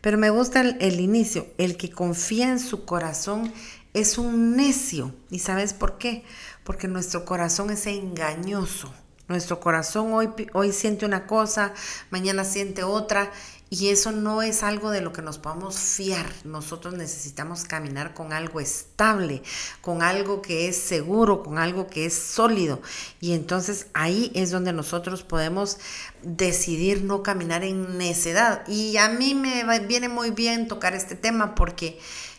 Pero 0.00 0.18
me 0.18 0.30
gusta 0.30 0.60
el, 0.60 1.00
inicio, 1.00 1.46
el 1.58 1.76
que 1.76 1.90
confía 1.90 2.48
en 2.48 2.58
su 2.58 2.84
corazón 2.84 3.52
es 3.94 4.16
un 4.16 4.56
necio. 4.56 5.14
¿Y 5.30 5.40
sabes 5.40 5.74
por 5.74 5.98
qué? 5.98 6.24
Porque 6.64 6.88
nuestro 6.88 7.24
corazón 7.24 7.70
es 7.70 7.86
engañoso. 7.86 8.92
Nuestro 9.28 9.60
corazón 9.60 10.12
hoy, 10.12 10.28
hoy 10.52 10.72
siente 10.72 11.06
una 11.06 11.26
cosa, 11.26 11.72
mañana 12.10 12.44
siente 12.44 12.82
otra 12.82 13.30
y 13.72 13.88
eso 13.88 14.12
no 14.12 14.42
es 14.42 14.62
algo 14.62 14.90
de 14.90 15.00
lo 15.00 15.14
que 15.14 15.22
nos 15.22 15.38
podamos 15.38 15.78
fiar. 15.78 16.30
Nosotros 16.44 16.92
necesitamos 16.92 17.64
caminar 17.64 18.12
con 18.12 18.34
algo 18.34 18.60
estable, 18.60 19.42
con 19.80 20.02
algo 20.02 20.42
que 20.42 20.68
es 20.68 20.76
seguro, 20.76 21.42
con 21.42 21.56
algo 21.56 21.86
que 21.86 22.04
es 22.04 22.12
sólido. 22.12 22.82
Y 23.18 23.32
entonces 23.32 23.86
ahí 23.94 24.30
es 24.34 24.50
donde 24.50 24.74
nosotros 24.74 25.22
podemos 25.22 25.78
decidir 26.20 27.02
no 27.04 27.22
caminar 27.22 27.64
en 27.64 27.96
necedad. 27.96 28.62
Y 28.68 28.98
a 28.98 29.08
mí 29.08 29.34
me 29.34 29.64
viene 29.86 30.10
muy 30.10 30.32
bien 30.32 30.68
tocar 30.68 30.94
este 30.94 31.14
tema 31.14 31.54
porque 31.54 31.98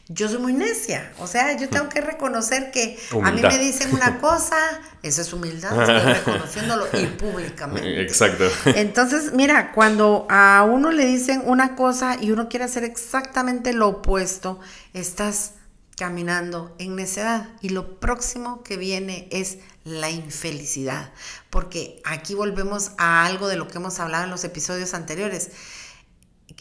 yo 0.09 0.27
soy 0.27 0.39
muy 0.39 0.53
necia. 0.53 1.11
O 1.19 1.27
sea, 1.27 1.57
yo 1.57 1.69
tengo 1.69 1.87
que 1.89 2.01
reconocer 2.01 2.71
que 2.71 2.99
a 3.23 3.31
mí 3.31 3.41
me 3.41 3.57
dicen 3.57 3.93
una 3.93 4.17
cosa, 4.21 4.57
eso 5.01 5.21
es 5.21 5.31
humildad, 5.31 5.79
estoy 5.79 6.13
reconociéndolo 6.13 6.87
y 6.93 7.05
públicamente. 7.05 8.01
Exacto. 8.01 8.45
Entonces, 8.65 9.33
mira, 9.33 9.71
cuando 9.71 10.27
a 10.29 10.67
uno 10.69 10.91
le 10.91 11.05
dicen 11.05 11.41
una 11.45 11.75
cosa 11.75 12.17
y 12.19 12.31
uno 12.31 12.49
quiere 12.49 12.65
hacer 12.65 12.83
exactamente 12.83 13.73
lo 13.73 13.87
opuesto, 13.87 14.59
estás 14.93 15.53
caminando 15.95 16.75
en 16.79 16.95
necedad. 16.95 17.49
Y 17.61 17.69
lo 17.69 17.99
próximo 17.99 18.63
que 18.63 18.77
viene 18.77 19.27
es 19.31 19.59
la 19.85 20.09
infelicidad. 20.09 21.11
Porque 21.49 22.01
aquí 22.03 22.33
volvemos 22.33 22.91
a 22.97 23.25
algo 23.25 23.47
de 23.47 23.55
lo 23.55 23.67
que 23.67 23.77
hemos 23.77 23.99
hablado 23.99 24.25
en 24.25 24.31
los 24.31 24.43
episodios 24.43 24.93
anteriores 24.93 25.51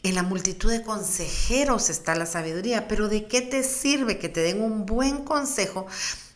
en 0.03 0.15
la 0.15 0.23
multitud 0.23 0.71
de 0.71 0.83
consejeros 0.83 1.91
está 1.91 2.15
la 2.15 2.27
sabiduría, 2.27 2.88
pero 2.88 3.09
¿de 3.09 3.27
qué 3.27 3.41
te 3.41 3.62
sirve 3.62 4.19
que 4.19 4.29
te 4.29 4.41
den 4.41 4.61
un 4.61 4.85
buen 4.85 5.25
consejo 5.25 5.87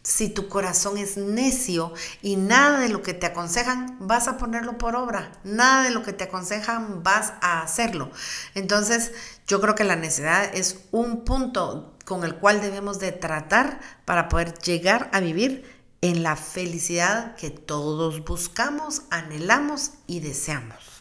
si 0.06 0.28
tu 0.28 0.48
corazón 0.48 0.98
es 0.98 1.16
necio 1.16 1.92
y 2.22 2.36
nada 2.36 2.78
de 2.78 2.88
lo 2.88 3.02
que 3.02 3.12
te 3.12 3.26
aconsejan 3.26 3.96
vas 3.98 4.28
a 4.28 4.38
ponerlo 4.38 4.78
por 4.78 4.94
obra, 4.94 5.32
nada 5.42 5.82
de 5.82 5.90
lo 5.90 6.04
que 6.04 6.12
te 6.12 6.24
aconsejan 6.24 7.02
vas 7.02 7.32
a 7.40 7.62
hacerlo. 7.62 8.12
Entonces, 8.54 9.10
yo 9.48 9.60
creo 9.60 9.74
que 9.74 9.82
la 9.82 9.96
necedad 9.96 10.48
es 10.54 10.78
un 10.92 11.24
punto 11.24 11.96
con 12.04 12.22
el 12.22 12.36
cual 12.36 12.60
debemos 12.60 13.00
de 13.00 13.10
tratar 13.10 13.80
para 14.04 14.28
poder 14.28 14.56
llegar 14.58 15.10
a 15.12 15.18
vivir 15.18 15.76
en 16.02 16.22
la 16.22 16.36
felicidad 16.36 17.34
que 17.34 17.50
todos 17.50 18.24
buscamos, 18.24 19.02
anhelamos 19.10 19.90
y 20.06 20.20
deseamos. 20.20 20.95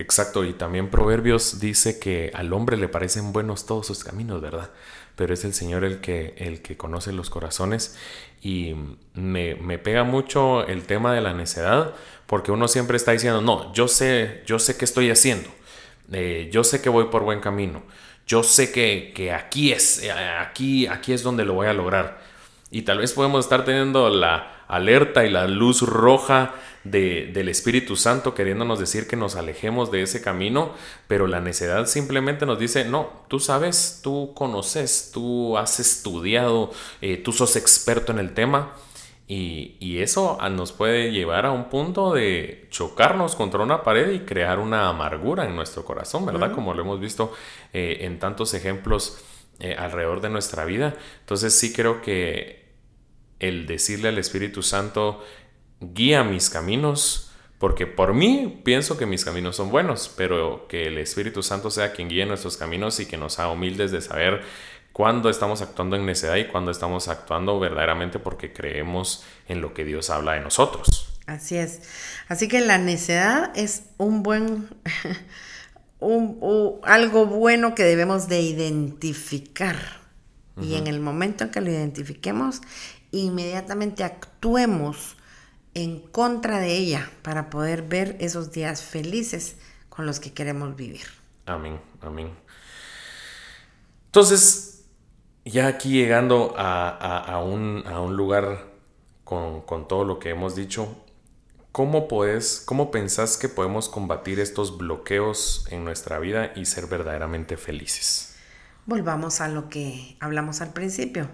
Exacto, 0.00 0.46
y 0.46 0.54
también 0.54 0.88
Proverbios 0.88 1.60
dice 1.60 1.98
que 1.98 2.30
al 2.32 2.54
hombre 2.54 2.78
le 2.78 2.88
parecen 2.88 3.34
buenos 3.34 3.66
todos 3.66 3.86
sus 3.86 4.02
caminos, 4.02 4.40
¿verdad? 4.40 4.70
Pero 5.14 5.34
es 5.34 5.44
el 5.44 5.52
Señor 5.52 5.84
el 5.84 6.00
que, 6.00 6.32
el 6.38 6.62
que 6.62 6.78
conoce 6.78 7.12
los 7.12 7.28
corazones 7.28 7.98
y 8.40 8.74
me, 9.12 9.54
pega 9.76 10.02
mucho 10.02 10.66
el 10.66 10.84
tema 10.84 11.12
de 11.12 11.20
la 11.20 11.34
necedad 11.34 11.92
porque 12.26 12.50
uno 12.50 12.66
siempre 12.66 12.96
está 12.96 13.12
diciendo, 13.12 13.42
no, 13.42 13.74
yo 13.74 13.88
sé, 13.88 14.42
yo 14.46 14.58
sé 14.58 14.78
qué 14.78 14.86
estoy 14.86 15.10
haciendo, 15.10 15.50
eh, 16.10 16.48
yo 16.50 16.64
sé 16.64 16.80
que 16.80 16.88
voy 16.88 17.08
por 17.10 17.24
buen 17.24 17.40
camino, 17.40 17.82
yo 18.26 18.42
sé 18.42 18.72
que, 18.72 19.12
que 19.14 19.32
aquí 19.32 19.70
es, 19.70 20.02
eh, 20.02 20.12
aquí, 20.12 20.86
aquí 20.86 21.12
es 21.12 21.22
donde 21.22 21.44
lo 21.44 21.52
voy 21.52 21.66
a 21.66 21.74
lograr. 21.74 22.22
Y 22.70 22.82
tal 22.82 22.98
vez 23.00 23.12
podemos 23.12 23.44
estar 23.44 23.66
teniendo 23.66 24.08
la 24.08 24.64
alerta 24.66 25.26
y 25.26 25.30
la 25.30 25.46
luz 25.46 25.82
roja 25.82 26.54
del 26.84 27.48
Espíritu 27.48 27.94
Santo 27.96 28.34
queriéndonos 28.34 28.78
decir 28.78 29.06
que 29.06 29.16
nos 29.16 29.36
alejemos 29.36 29.90
de 29.90 30.02
ese 30.02 30.22
camino, 30.22 30.72
pero 31.08 31.26
la 31.26 31.40
necedad 31.40 31.86
simplemente 31.86 32.46
nos 32.46 32.58
dice, 32.58 32.84
no, 32.84 33.24
tú 33.28 33.38
sabes, 33.38 34.00
tú 34.02 34.32
conoces, 34.34 35.10
tú 35.12 35.58
has 35.58 35.78
estudiado, 35.78 36.70
eh, 37.02 37.18
tú 37.18 37.32
sos 37.32 37.56
experto 37.56 38.12
en 38.12 38.18
el 38.18 38.34
tema. 38.34 38.72
Y, 39.32 40.00
eso 40.00 40.38
nos 40.50 40.72
puede 40.72 41.12
llevar 41.12 41.46
a 41.46 41.52
un 41.52 41.68
punto 41.68 42.14
de 42.14 42.66
chocarnos 42.70 43.36
contra 43.36 43.62
una 43.62 43.84
pared 43.84 44.10
y 44.10 44.20
crear 44.20 44.58
una 44.58 44.88
amargura 44.88 45.44
en 45.44 45.54
nuestro 45.54 45.84
corazón, 45.84 46.26
¿verdad? 46.26 46.52
Como 46.52 46.74
lo 46.74 46.82
hemos 46.82 46.98
visto 46.98 47.32
eh, 47.72 47.98
en 48.00 48.18
tantos 48.18 48.54
ejemplos 48.54 49.22
eh, 49.60 49.76
alrededor 49.78 50.20
de 50.20 50.30
nuestra 50.30 50.64
vida. 50.64 50.96
Entonces 51.20 51.54
sí 51.54 51.72
creo 51.72 52.02
que 52.02 52.60
el 53.40 53.66
decirle 53.66 54.08
al 54.08 54.18
Espíritu 54.18 54.62
Santo, 54.62 55.24
guía 55.80 56.22
mis 56.22 56.50
caminos, 56.50 57.30
porque 57.58 57.86
por 57.86 58.14
mí 58.14 58.60
pienso 58.64 58.96
que 58.96 59.06
mis 59.06 59.24
caminos 59.24 59.56
son 59.56 59.70
buenos, 59.70 60.12
pero 60.16 60.66
que 60.68 60.86
el 60.86 60.98
Espíritu 60.98 61.42
Santo 61.42 61.70
sea 61.70 61.92
quien 61.92 62.08
guíe 62.08 62.26
nuestros 62.26 62.56
caminos 62.56 63.00
y 63.00 63.06
que 63.06 63.16
nos 63.16 63.38
haga 63.38 63.50
humildes 63.50 63.90
de 63.90 64.00
saber 64.00 64.42
cuándo 64.92 65.30
estamos 65.30 65.62
actuando 65.62 65.96
en 65.96 66.06
necedad 66.06 66.36
y 66.36 66.46
cuándo 66.46 66.70
estamos 66.70 67.08
actuando 67.08 67.58
verdaderamente 67.58 68.18
porque 68.18 68.52
creemos 68.52 69.24
en 69.48 69.60
lo 69.60 69.74
que 69.74 69.84
Dios 69.84 70.10
habla 70.10 70.32
de 70.32 70.40
nosotros. 70.40 71.06
Así 71.26 71.56
es. 71.56 71.82
Así 72.28 72.48
que 72.48 72.60
la 72.60 72.78
necedad 72.78 73.52
es 73.54 73.84
un 73.98 74.22
buen, 74.22 74.68
un, 76.00 76.80
algo 76.82 77.26
bueno 77.26 77.74
que 77.74 77.84
debemos 77.84 78.28
de 78.28 78.40
identificar. 78.40 80.00
Y 80.60 80.74
en 80.74 80.88
el 80.88 81.00
momento 81.00 81.44
en 81.44 81.50
que 81.50 81.62
lo 81.62 81.70
identifiquemos, 81.70 82.60
inmediatamente 83.12 84.04
actuemos 84.04 85.16
en 85.74 86.00
contra 86.00 86.58
de 86.58 86.76
ella 86.76 87.10
para 87.22 87.50
poder 87.50 87.82
ver 87.82 88.16
esos 88.20 88.52
días 88.52 88.82
felices 88.82 89.56
con 89.88 90.06
los 90.06 90.20
que 90.20 90.32
queremos 90.32 90.76
vivir. 90.76 91.06
Amén, 91.46 91.80
amén. 92.00 92.34
Entonces, 94.06 94.84
ya 95.44 95.68
aquí 95.68 95.90
llegando 95.90 96.54
a, 96.56 97.42
un, 97.44 97.84
lugar 98.16 98.66
con, 99.24 99.62
con, 99.62 99.86
todo 99.86 100.04
lo 100.04 100.18
que 100.18 100.30
hemos 100.30 100.54
dicho, 100.54 100.96
¿cómo, 101.72 102.08
puedes, 102.08 102.60
¿cómo 102.60 102.90
pensás 102.90 103.36
que 103.36 103.48
podemos 103.48 103.88
combatir 103.88 104.40
estos 104.40 104.76
bloqueos 104.76 105.66
en 105.70 105.84
nuestra 105.84 106.18
vida 106.18 106.52
y 106.56 106.66
ser 106.66 106.86
verdaderamente 106.86 107.56
felices? 107.56 108.34
Volvamos 108.86 109.40
a 109.40 109.48
lo 109.48 109.68
que 109.68 110.16
hablamos 110.20 110.60
al 110.60 110.72
principio. 110.72 111.28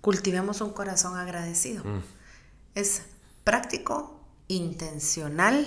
Cultivemos 0.00 0.60
un 0.60 0.72
corazón 0.72 1.16
agradecido. 1.16 1.84
Mm. 1.84 2.02
Es 2.74 3.04
práctico, 3.44 4.20
intencional 4.48 5.66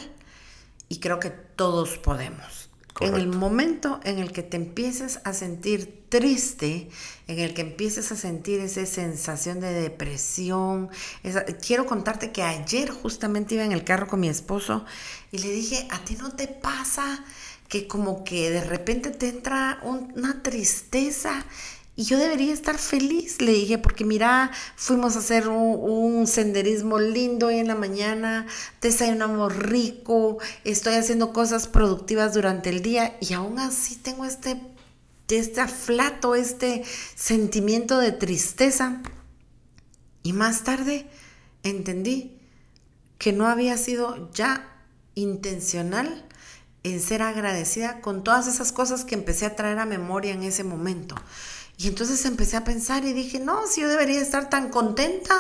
y 0.90 1.00
creo 1.00 1.20
que 1.20 1.30
todos 1.30 1.98
podemos. 1.98 2.70
En 3.00 3.16
el 3.16 3.28
momento 3.28 4.00
en 4.04 4.20
el 4.20 4.32
que 4.32 4.44
te 4.44 4.56
empieces 4.56 5.20
a 5.24 5.34
sentir 5.34 6.06
triste, 6.10 6.90
en 7.28 7.40
el 7.40 7.56
que 7.56 7.62
empieces 7.62 8.12
a 8.12 8.16
sentir 8.16 8.60
esa 8.60 8.86
sensación 8.86 9.60
de 9.60 9.74
depresión, 9.74 10.90
quiero 11.66 11.88
contarte 11.88 12.32
que 12.32 12.44
ayer 12.44 12.92
justamente 12.92 13.56
iba 13.56 13.64
en 13.64 13.72
el 13.72 13.84
carro 13.84 14.08
con 14.08 14.20
mi 14.20 14.30
esposo 14.30 14.86
y 15.32 15.40
le 15.40 15.50
dije, 15.50 15.88
¿a 15.90 16.06
ti 16.06 16.16
no 16.16 16.34
te 16.34 16.48
pasa 16.48 17.26
que 17.68 17.88
como 17.88 18.24
que 18.24 18.52
de 18.52 18.64
repente 18.64 19.10
te 19.10 19.30
entra 19.30 19.80
una 19.82 20.44
tristeza 20.44 21.44
y 21.96 22.06
yo 22.06 22.18
debería 22.18 22.54
estar 22.54 22.80
feliz, 22.80 23.40
le 23.40 23.52
dije, 23.52 23.78
porque 23.78 24.04
mira, 24.04 24.50
fuimos 24.76 25.16
a 25.16 25.20
hacer 25.20 25.48
un, 25.48 26.26
senderismo 26.26 27.00
lindo 27.00 27.48
hoy 27.48 27.58
en 27.58 27.68
la 27.68 27.76
mañana, 27.76 28.48
desayunamos 28.82 29.56
rico, 29.56 30.40
estoy 30.64 30.96
haciendo 30.96 31.34
cosas 31.34 31.68
productivas 31.68 32.34
durante 32.34 32.70
el 32.72 32.82
día 32.82 33.16
y 33.22 33.34
aún 33.34 33.60
así 33.60 33.96
tengo 33.98 34.26
este, 34.26 34.60
este 35.30 35.62
aflato, 35.62 36.34
este 36.34 36.84
sentimiento 37.16 38.00
de 38.00 38.12
tristeza. 38.12 39.02
Y 40.24 40.34
más 40.34 40.64
tarde 40.64 41.06
entendí 41.62 42.40
que 43.20 43.34
no 43.34 43.48
había 43.48 43.78
sido 43.78 44.32
ya 44.32 44.68
intencional 45.14 46.26
en 46.84 47.00
ser 47.00 47.22
agradecida 47.22 48.02
con 48.02 48.24
todas 48.24 48.48
esas 48.48 48.72
cosas 48.72 49.06
que 49.06 49.16
empecé 49.16 49.46
a 49.46 49.56
traer 49.56 49.78
a 49.80 49.86
memoria 49.86 50.34
en 50.34 50.44
ese 50.44 50.64
momento. 50.64 51.16
Y 51.84 51.90
entonces 51.90 52.24
empecé 52.24 52.56
a 52.56 52.64
pensar 52.64 53.04
y 53.04 53.12
dije, 53.12 53.42
no, 53.42 53.68
si 53.68 53.82
yo 53.82 53.90
debería 53.90 54.22
estar 54.22 54.50
tan 54.50 54.70
contenta, 54.70 55.36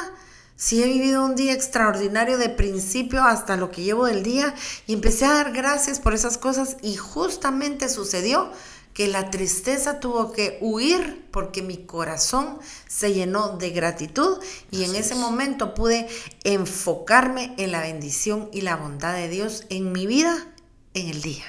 si 0.58 0.84
he 0.84 0.88
vivido 0.88 1.24
un 1.24 1.38
día 1.38 1.54
extraordinario 1.54 2.38
de 2.38 2.50
principio 2.50 3.24
hasta 3.24 3.56
lo 3.56 3.72
que 3.72 3.84
llevo 3.84 4.08
del 4.08 4.24
día, 4.24 4.54
y 4.86 4.94
empecé 4.94 5.24
a 5.24 5.36
dar 5.36 5.54
gracias 5.54 6.02
por 6.02 6.14
esas 6.14 6.38
cosas 6.38 6.76
y 6.82 6.98
justamente 6.98 7.88
sucedió 7.88 8.52
que 8.94 9.08
la 9.08 9.32
tristeza 9.32 10.02
tuvo 10.02 10.34
que 10.34 10.58
huir 10.60 11.26
porque 11.32 11.62
mi 11.62 11.78
corazón 11.78 12.60
se 12.90 13.14
llenó 13.14 13.58
de 13.58 13.70
gratitud 13.70 14.38
y 14.70 14.84
en 14.84 14.96
ese 14.96 15.16
momento 15.16 15.74
pude 15.74 16.10
enfocarme 16.44 17.56
en 17.58 17.72
la 17.72 17.80
bendición 17.80 18.50
y 18.52 18.62
la 18.62 18.76
bondad 18.76 19.14
de 19.16 19.30
Dios 19.30 19.64
en 19.70 19.94
mi 19.94 20.08
vida 20.08 20.46
en 20.94 21.08
el 21.08 21.22
día. 21.22 21.46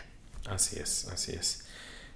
Así 0.46 0.78
es, 0.78 1.07
así 1.12 1.33
es. 1.33 1.63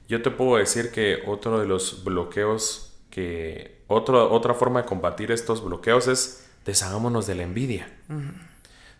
Yo 0.09 0.23
te 0.23 0.31
puedo 0.31 0.57
decir 0.57 0.90
que 0.90 1.23
otro 1.27 1.61
de 1.61 1.66
los 1.66 2.03
bloqueos 2.03 2.88
que 3.11 3.79
otra 3.88 4.55
forma 4.55 4.83
de 4.83 4.88
combatir 4.88 5.33
estos 5.33 5.64
bloqueos 5.64 6.09
es 6.09 6.47
deshagámonos 6.64 7.27
de 7.27 7.35
la 7.35 7.42
envidia. 7.42 7.90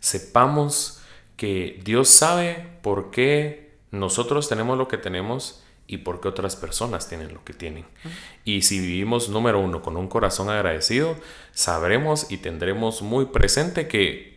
Sepamos 0.01 1.03
que 1.37 1.81
Dios 1.85 2.09
sabe 2.09 2.67
por 2.83 3.11
qué 3.11 3.73
nosotros 3.91 4.49
tenemos 4.49 4.77
lo 4.77 4.89
que 4.89 4.99
tenemos 4.99 5.63
y 5.87 5.99
por 5.99 6.21
qué 6.21 6.29
otras 6.29 6.57
personas 6.57 7.09
tienen 7.09 7.33
lo 7.33 7.45
que 7.45 7.55
tienen. 7.55 7.87
Y 8.45 8.63
si 8.63 8.81
vivimos, 8.81 9.29
número 9.29 9.61
uno, 9.61 9.83
con 9.83 9.97
un 9.97 10.09
corazón 10.09 10.51
agradecido, 10.51 11.17
sabremos 11.53 12.31
y 12.31 12.39
tendremos 12.39 13.03
muy 13.03 13.27
presente 13.27 13.89
que 13.89 14.28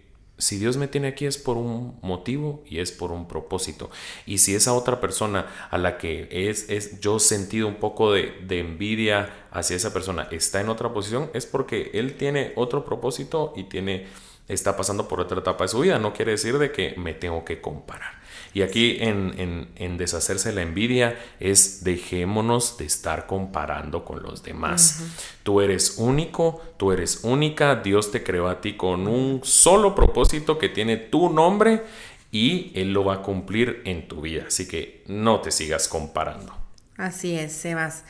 si 0.42 0.58
Dios 0.58 0.76
me 0.78 0.88
tiene 0.88 1.10
aquí 1.10 1.28
es 1.28 1.38
por 1.38 1.56
un 1.56 2.00
motivo 2.02 2.64
y 2.66 2.80
es 2.80 2.92
por 2.92 3.12
un 3.12 3.28
propósito. 3.28 3.92
Y 4.26 4.40
si 4.40 4.56
esa 4.56 4.74
otra 4.74 5.00
persona 5.00 5.46
a 5.70 5.78
la 5.78 6.00
que 6.00 6.28
es, 6.32 6.68
es 6.70 7.00
yo 7.00 7.20
sentido 7.20 7.68
un 7.68 7.76
poco 7.76 8.12
de, 8.12 8.34
de, 8.48 8.60
envidia 8.60 9.48
hacia 9.52 9.76
esa 9.76 9.94
persona 9.94 10.28
está 10.32 10.60
en 10.60 10.70
otra 10.70 10.94
posición, 10.94 11.30
es 11.36 11.46
porque 11.46 11.92
él 11.94 12.18
tiene 12.18 12.54
otro 12.56 12.84
propósito 12.84 13.54
y 13.56 13.66
tiene, 13.66 14.08
está 14.48 14.76
pasando 14.76 15.08
por 15.08 15.20
otra 15.20 15.40
etapa 15.40 15.66
de 15.66 15.68
su 15.68 15.80
vida. 15.80 16.00
No 16.00 16.14
quiere 16.14 16.32
decir 16.32 16.58
de 16.58 16.72
que 16.72 16.96
me 16.98 17.14
tengo 17.14 17.46
que 17.46 17.62
comparar. 17.62 18.21
Y 18.54 18.64
aquí 18.64 18.98
en, 19.00 19.98
deshacerse 19.98 20.52
la 20.52 20.62
envidia 20.62 21.18
es 21.40 21.84
dejémonos 21.84 22.78
de 22.78 22.86
estar 22.86 23.26
comparando 23.26 24.04
con 24.04 24.22
los 24.22 24.44
demás. 24.44 25.04
Tú 25.44 25.62
eres 25.62 25.96
único, 25.98 26.62
tú 26.78 26.92
eres 26.92 27.22
única, 27.24 27.76
Dios 27.76 28.12
te 28.12 28.24
creó 28.24 28.50
a 28.50 28.60
ti 28.60 28.76
con 28.76 29.08
un 29.08 29.42
solo 29.44 29.96
propósito 29.96 30.58
que 30.58 30.70
tiene 30.70 30.98
tu 30.98 31.30
nombre 31.30 31.84
y 32.32 32.72
Él 32.76 32.92
lo 32.94 33.06
va 33.06 33.16
a 33.16 33.22
cumplir 33.22 33.82
en 33.86 34.08
tu 34.08 34.22
vida. 34.22 34.46
Así 34.48 34.68
que 34.68 35.04
no 35.08 35.42
te 35.42 35.52
sigas 35.52 35.88
comparando. 35.88 36.54
Así 36.98 37.36
es, 37.36 37.54
Sebas. 37.54 38.04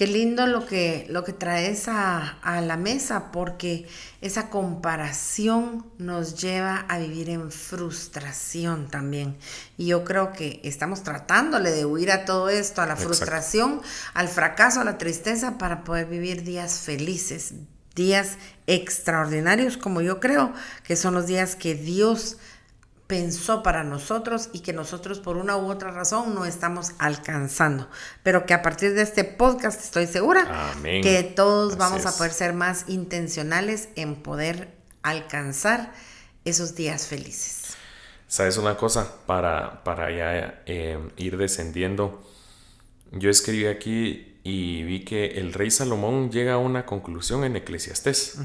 Qué 0.00 0.06
lindo 0.06 0.46
lo 0.46 0.64
que, 0.64 1.04
lo 1.10 1.24
que 1.24 1.34
traes 1.34 1.86
a, 1.86 2.38
la 2.42 2.78
mesa, 2.78 3.30
porque 3.30 3.86
esa 4.22 4.48
comparación 4.48 5.84
nos 5.98 6.40
lleva 6.40 6.86
a 6.88 6.96
vivir 6.96 7.28
en 7.28 7.52
frustración 7.52 8.88
también. 8.88 9.36
Y 9.76 9.88
yo 9.88 10.02
creo 10.06 10.32
que 10.32 10.62
estamos 10.64 11.02
tratándole 11.02 11.70
de 11.70 11.84
huir 11.84 12.12
a 12.12 12.24
todo 12.24 12.48
esto, 12.48 12.80
a 12.80 12.86
la 12.86 12.96
frustración, 12.96 13.82
al 14.14 14.28
fracaso, 14.28 14.80
a 14.80 14.84
la 14.84 14.96
tristeza, 14.96 15.58
para 15.58 15.84
poder 15.84 16.06
vivir 16.06 16.44
días 16.44 16.78
felices, 16.78 17.52
días 17.94 18.38
extraordinarios, 18.66 19.76
como 19.76 20.00
yo 20.00 20.18
creo 20.18 20.54
que 20.82 20.96
son 20.96 21.12
los 21.12 21.26
días 21.26 21.56
que 21.56 21.74
Dios 21.74 22.38
pensó 23.10 23.64
para 23.64 23.82
nosotros 23.82 24.50
y 24.52 24.60
que 24.60 24.72
nosotros 24.72 25.18
por 25.18 25.36
una 25.36 25.56
u 25.56 25.68
otra 25.68 25.90
razón 25.90 26.32
no 26.32 26.44
estamos 26.44 26.92
alcanzando. 26.98 27.88
Pero 28.22 28.46
que 28.46 28.54
a 28.54 28.62
partir 28.62 28.94
de 28.94 29.02
este 29.02 29.24
podcast 29.24 29.82
estoy 29.82 30.06
segura 30.06 30.72
que 30.80 31.24
todos 31.24 31.76
vamos 31.76 32.06
a 32.06 32.16
poder 32.16 32.32
ser 32.32 32.52
más 32.52 32.84
intencionales 32.86 33.88
en 33.96 34.14
poder 34.14 34.68
alcanzar 35.02 35.92
esos 36.44 36.76
días 36.76 37.08
felices. 37.08 37.74
¿Sabes 38.28 38.58
una 38.58 38.76
cosa? 38.76 39.12
Para, 39.26 39.82
para 39.82 40.12
ya 40.12 40.62
eh, 40.66 40.96
ir 41.16 41.36
descendiendo, 41.36 42.22
yo 43.10 43.28
escribí 43.28 43.66
aquí 43.66 44.38
y 44.44 44.84
vi 44.84 45.04
que 45.04 45.32
el 45.40 45.52
rey 45.52 45.72
Salomón 45.72 46.30
llega 46.30 46.52
a 46.52 46.58
una 46.58 46.86
conclusión 46.86 47.42
en 47.42 47.56
Eclesiastés. 47.56 48.38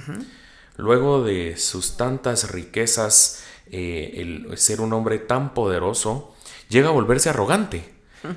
Luego 0.76 1.24
de 1.24 1.56
sus 1.56 1.98
tantas 1.98 2.50
riquezas, 2.52 3.44
eh, 3.72 4.14
el 4.18 4.58
ser 4.58 4.82
un 4.82 4.94
hombre 4.94 5.20
tan 5.20 5.54
poderoso, 5.54 6.36
llega 6.70 6.90
a 6.90 6.92
volverse 6.92 7.30
arrogante 7.30 7.96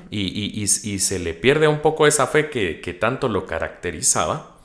y, 0.09 0.67
se 0.67 1.19
le 1.19 1.33
pierde 1.33 1.67
un 1.67 1.81
poco 1.81 2.07
esa 2.07 2.27
fe 2.27 2.49
que, 2.49 2.93
tanto 2.99 3.27
lo 3.27 3.45
caracterizaba. 3.45 4.57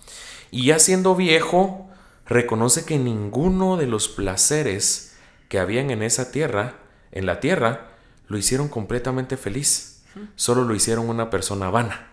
Y 0.50 0.66
ya 0.66 0.78
siendo 0.78 1.14
viejo, 1.16 1.88
reconoce 2.26 2.84
que 2.84 2.98
ninguno 2.98 3.76
de 3.76 3.86
los 3.86 4.08
placeres 4.08 5.16
que 5.48 5.58
habían 5.58 5.90
en 5.90 6.02
esa 6.02 6.30
tierra, 6.30 6.78
en 7.12 7.26
la 7.26 7.40
tierra, 7.40 7.90
lo 8.28 8.38
hicieron 8.38 8.68
completamente 8.68 9.36
feliz. 9.36 10.04
Solo 10.36 10.64
lo 10.64 10.74
hicieron 10.74 11.08
una 11.08 11.30
persona 11.30 11.70
vana. 11.70 12.12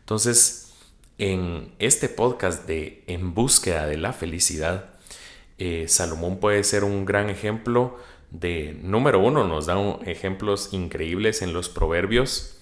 Entonces, 0.00 0.72
en 1.18 1.74
este 1.78 2.08
podcast 2.08 2.66
de 2.66 3.04
En 3.06 3.34
búsqueda 3.34 3.86
de 3.86 3.96
la 3.96 4.12
felicidad, 4.12 4.93
eh, 5.58 5.86
Salomón 5.88 6.38
puede 6.38 6.64
ser 6.64 6.84
un 6.84 7.04
gran 7.04 7.30
ejemplo 7.30 7.98
de, 8.30 8.78
número 8.82 9.20
uno, 9.20 9.46
nos 9.46 9.66
da 9.66 9.76
ejemplos 10.04 10.72
increíbles 10.72 11.42
en 11.42 11.52
los 11.52 11.68
proverbios. 11.68 12.58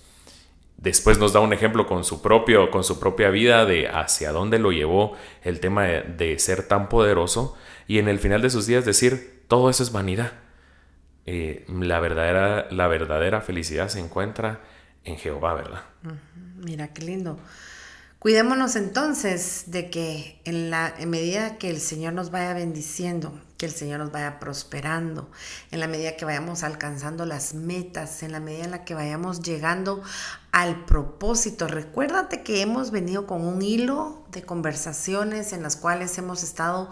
Después 0.76 1.18
nos 1.18 1.32
da 1.32 1.40
un 1.40 1.52
ejemplo 1.52 1.86
con 1.86 2.04
su, 2.04 2.20
propio, 2.20 2.70
con 2.70 2.84
su 2.84 2.98
propia 2.98 3.30
vida 3.30 3.64
de 3.64 3.88
hacia 3.88 4.32
dónde 4.32 4.58
lo 4.58 4.72
llevó 4.72 5.16
el 5.42 5.60
tema 5.60 5.84
de, 5.84 6.38
ser 6.38 6.66
tan 6.66 6.88
poderoso. 6.88 7.56
Y 7.86 7.98
en 7.98 8.08
el 8.08 8.18
final 8.18 8.42
de 8.42 8.50
sus 8.50 8.66
días 8.66 8.84
decir, 8.84 9.44
todo 9.48 9.70
eso 9.70 9.82
es 9.82 9.92
vanidad. 9.92 10.32
Eh, 11.24 11.64
la, 11.68 12.00
verdadera, 12.00 12.66
la 12.70 12.88
verdadera 12.88 13.40
felicidad 13.40 13.88
se 13.88 14.00
encuentra 14.00 14.60
en 15.04 15.16
Jehová, 15.16 15.54
¿verdad? 15.54 15.82
Mira, 16.56 16.88
qué 16.88 17.02
lindo. 17.02 17.38
Cuidémonos 18.22 18.76
entonces 18.76 19.64
de 19.66 19.90
que 19.90 20.40
en 20.44 20.70
la 20.70 20.94
medida 21.08 21.58
que 21.58 21.68
el 21.70 21.80
Señor 21.80 22.12
nos 22.12 22.30
vaya 22.30 22.54
bendiciendo, 22.54 23.36
que 23.58 23.66
el 23.66 23.72
Señor 23.72 23.98
nos 23.98 24.12
vaya 24.12 24.38
prosperando, 24.38 25.28
en 25.72 25.80
la 25.80 25.88
medida 25.88 26.16
que 26.16 26.24
vayamos 26.24 26.62
alcanzando 26.62 27.26
las 27.26 27.52
metas, 27.54 28.22
en 28.22 28.30
la 28.30 28.38
medida 28.38 28.62
en 28.62 28.70
la 28.70 28.84
que 28.84 28.94
vayamos 28.94 29.42
llegando 29.42 30.04
al 30.52 30.84
propósito. 30.84 31.66
Recuérdate 31.66 32.44
que 32.44 32.60
hemos 32.60 32.92
venido 32.92 33.26
con 33.26 33.44
un 33.44 33.60
hilo 33.60 34.24
de 34.30 34.42
conversaciones 34.42 35.52
en 35.52 35.64
las 35.64 35.74
cuales 35.74 36.16
hemos 36.16 36.44
estado 36.44 36.90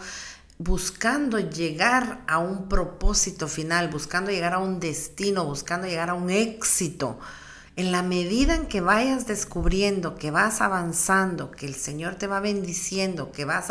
buscando 0.59 1.39
llegar 1.39 2.25
a 2.27 2.39
un 2.39 2.69
propósito 2.69 3.47
final, 3.47 3.87
buscando 3.87 4.33
llegar 4.33 4.55
a 4.55 4.59
un 4.59 4.81
destino, 4.81 5.45
buscando 5.45 5.87
llegar 5.87 6.11
a 6.11 6.15
un 6.15 6.29
éxito. 6.29 7.21
En 7.81 7.93
la 7.93 8.03
medida 8.03 8.55
en 8.55 8.67
que 8.67 8.83
vayas 8.83 9.27
descubriendo, 9.27 10.17
que 10.17 10.31
vas 10.31 10.61
avanzando, 10.61 11.51
que 11.51 11.65
el 11.65 11.75
Señor 11.75 12.17
te 12.17 12.27
va 12.27 12.39
bendiciendo, 12.39 13.33
que 13.33 13.47
vas 13.47 13.69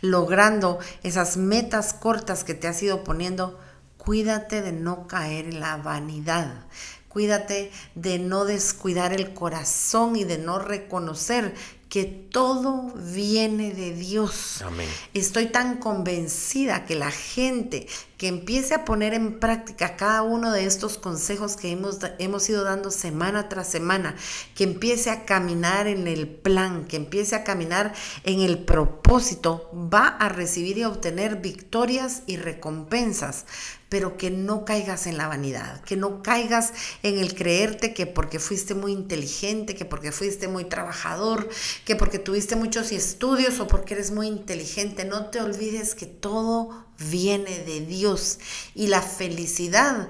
logrando 0.00 0.78
esas 1.02 1.36
metas 1.36 1.92
cortas 1.92 2.44
que 2.44 2.54
te 2.54 2.68
has 2.68 2.80
ido 2.84 3.02
poniendo, 3.02 3.58
cuídate 3.96 4.62
de 4.62 4.70
no 4.70 5.08
caer 5.08 5.46
en 5.46 5.58
la 5.58 5.76
vanidad. 5.76 6.66
Cuídate 7.08 7.72
de 7.96 8.20
no 8.20 8.44
descuidar 8.44 9.12
el 9.12 9.34
corazón 9.34 10.14
y 10.14 10.22
de 10.22 10.38
no 10.38 10.60
reconocer 10.60 11.52
que 11.88 12.04
todo 12.04 12.92
viene 12.94 13.72
de 13.72 13.92
Dios. 13.92 14.62
Amén. 14.62 14.88
Estoy 15.14 15.46
tan 15.46 15.78
convencida 15.78 16.84
que 16.84 16.94
la 16.94 17.10
gente 17.10 17.88
que 18.18 18.26
empiece 18.26 18.74
a 18.74 18.84
poner 18.84 19.14
en 19.14 19.38
práctica 19.38 19.96
cada 19.96 20.22
uno 20.22 20.52
de 20.52 20.66
estos 20.66 20.98
consejos 20.98 21.56
que 21.56 21.70
hemos, 21.70 21.98
hemos 22.18 22.48
ido 22.50 22.64
dando 22.64 22.90
semana 22.90 23.48
tras 23.48 23.68
semana, 23.68 24.16
que 24.56 24.64
empiece 24.64 25.08
a 25.10 25.24
caminar 25.24 25.86
en 25.86 26.08
el 26.08 26.28
plan, 26.28 26.84
que 26.84 26.96
empiece 26.96 27.36
a 27.36 27.44
caminar 27.44 27.94
en 28.24 28.40
el 28.40 28.58
propósito, 28.58 29.70
va 29.72 30.08
a 30.08 30.28
recibir 30.28 30.78
y 30.78 30.84
obtener 30.84 31.36
victorias 31.36 32.22
y 32.26 32.36
recompensas 32.36 33.46
pero 33.88 34.18
que 34.18 34.30
no 34.30 34.66
caigas 34.66 35.06
en 35.06 35.16
la 35.16 35.28
vanidad, 35.28 35.80
que 35.82 35.96
no 35.96 36.22
caigas 36.22 36.74
en 37.02 37.18
el 37.18 37.34
creerte 37.34 37.94
que 37.94 38.06
porque 38.06 38.38
fuiste 38.38 38.74
muy 38.74 38.92
inteligente, 38.92 39.74
que 39.74 39.86
porque 39.86 40.12
fuiste 40.12 40.46
muy 40.46 40.64
trabajador, 40.64 41.48
que 41.86 41.96
porque 41.96 42.18
tuviste 42.18 42.54
muchos 42.54 42.92
estudios 42.92 43.60
o 43.60 43.66
porque 43.66 43.94
eres 43.94 44.10
muy 44.10 44.26
inteligente, 44.26 45.06
no 45.06 45.30
te 45.30 45.40
olvides 45.40 45.94
que 45.94 46.04
todo 46.04 46.87
viene 46.98 47.60
de 47.60 47.80
Dios 47.80 48.38
y 48.74 48.88
la 48.88 49.02
felicidad 49.02 50.08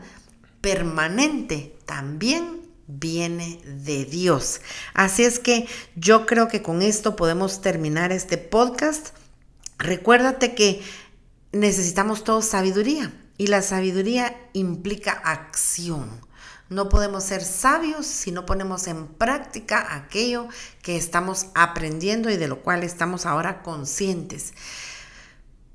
permanente 0.61 1.77
también 1.87 2.62
viene 2.87 3.61
de 3.64 4.05
Dios. 4.05 4.61
Así 4.94 5.22
es 5.22 5.38
que 5.38 5.68
yo 5.94 6.27
creo 6.27 6.48
que 6.48 6.62
con 6.62 6.83
esto 6.83 7.16
podemos 7.16 7.61
terminar 7.61 8.12
este 8.12 8.38
podcast. 8.38 9.09
Recuérdate 9.79 10.55
que 10.55 10.83
necesitamos 11.53 12.24
todos 12.24 12.46
sabiduría 12.46 13.12
y 13.37 13.46
la 13.48 13.62
sabiduría 13.62 14.37
implica 14.53 15.12
acción. 15.12 16.27
No 16.70 16.88
podemos 16.90 17.24
ser 17.24 17.42
sabios 17.44 18.07
si 18.07 18.31
no 18.31 18.44
ponemos 18.44 18.88
en 18.88 19.07
práctica 19.07 19.94
aquello 19.94 20.48
que 20.83 20.96
estamos 20.96 21.46
aprendiendo 21.55 22.29
y 22.31 22.37
de 22.37 22.48
lo 22.48 22.61
cual 22.61 22.85
estamos 22.85 23.24
ahora 23.24 23.62
conscientes. 23.62 24.53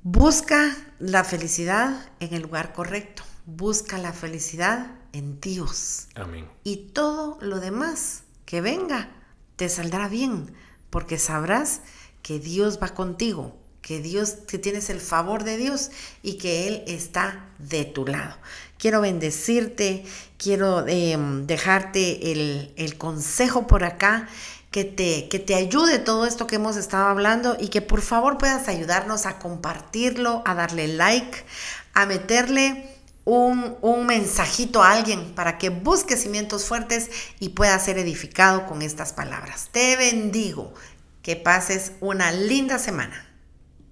Busca 0.06 0.76
la 0.98 1.24
felicidad 1.24 1.98
en 2.20 2.34
el 2.34 2.42
lugar 2.42 2.74
correcto. 2.74 3.22
Busca 3.46 3.96
la 3.96 4.12
felicidad 4.12 4.98
en 5.14 5.40
Dios. 5.40 6.08
Amén. 6.14 6.46
Y 6.62 6.90
todo 6.92 7.38
lo 7.40 7.58
demás 7.58 8.24
que 8.44 8.60
venga 8.60 9.08
te 9.56 9.70
saldrá 9.70 10.08
bien, 10.08 10.52
porque 10.90 11.18
sabrás 11.18 11.80
que 12.20 12.38
Dios 12.38 12.78
va 12.82 12.90
contigo, 12.90 13.56
que 13.80 14.02
Dios, 14.02 14.32
que 14.46 14.58
tienes 14.58 14.90
el 14.90 15.00
favor 15.00 15.42
de 15.42 15.56
Dios 15.56 15.90
y 16.22 16.34
que 16.34 16.68
Él 16.68 16.84
está 16.86 17.48
de 17.58 17.86
tu 17.86 18.06
lado. 18.06 18.36
Quiero 18.76 19.00
bendecirte, 19.00 20.04
quiero 20.36 20.86
em, 20.86 21.46
dejarte 21.46 22.30
el, 22.30 22.74
el 22.76 22.98
consejo 22.98 23.66
por 23.66 23.84
acá 23.84 24.28
que 24.74 24.82
te, 24.84 25.28
que 25.28 25.38
te 25.38 25.54
ayude 25.54 26.00
todo 26.00 26.26
esto 26.26 26.48
que 26.48 26.56
hemos 26.56 26.76
estado 26.76 27.06
hablando 27.06 27.56
y 27.60 27.68
que 27.68 27.80
por 27.80 28.02
favor 28.02 28.38
puedas 28.38 28.66
ayudarnos 28.66 29.24
a 29.24 29.38
compartirlo, 29.38 30.42
a 30.44 30.56
darle 30.56 30.88
like, 30.88 31.44
a 31.92 32.06
meterle 32.06 32.90
un, 33.24 33.76
un, 33.82 34.04
mensajito 34.04 34.82
a 34.82 34.90
alguien 34.90 35.36
para 35.36 35.58
que 35.58 35.68
busque 35.68 36.16
cimientos 36.16 36.64
fuertes 36.64 37.08
y 37.38 37.50
pueda 37.50 37.78
ser 37.78 37.98
edificado 37.98 38.66
con 38.66 38.82
estas 38.82 39.12
palabras. 39.12 39.68
Te 39.70 39.94
bendigo. 39.96 40.74
Que 41.22 41.36
pases 41.36 41.92
una 42.00 42.32
linda 42.32 42.80
semana. 42.80 43.23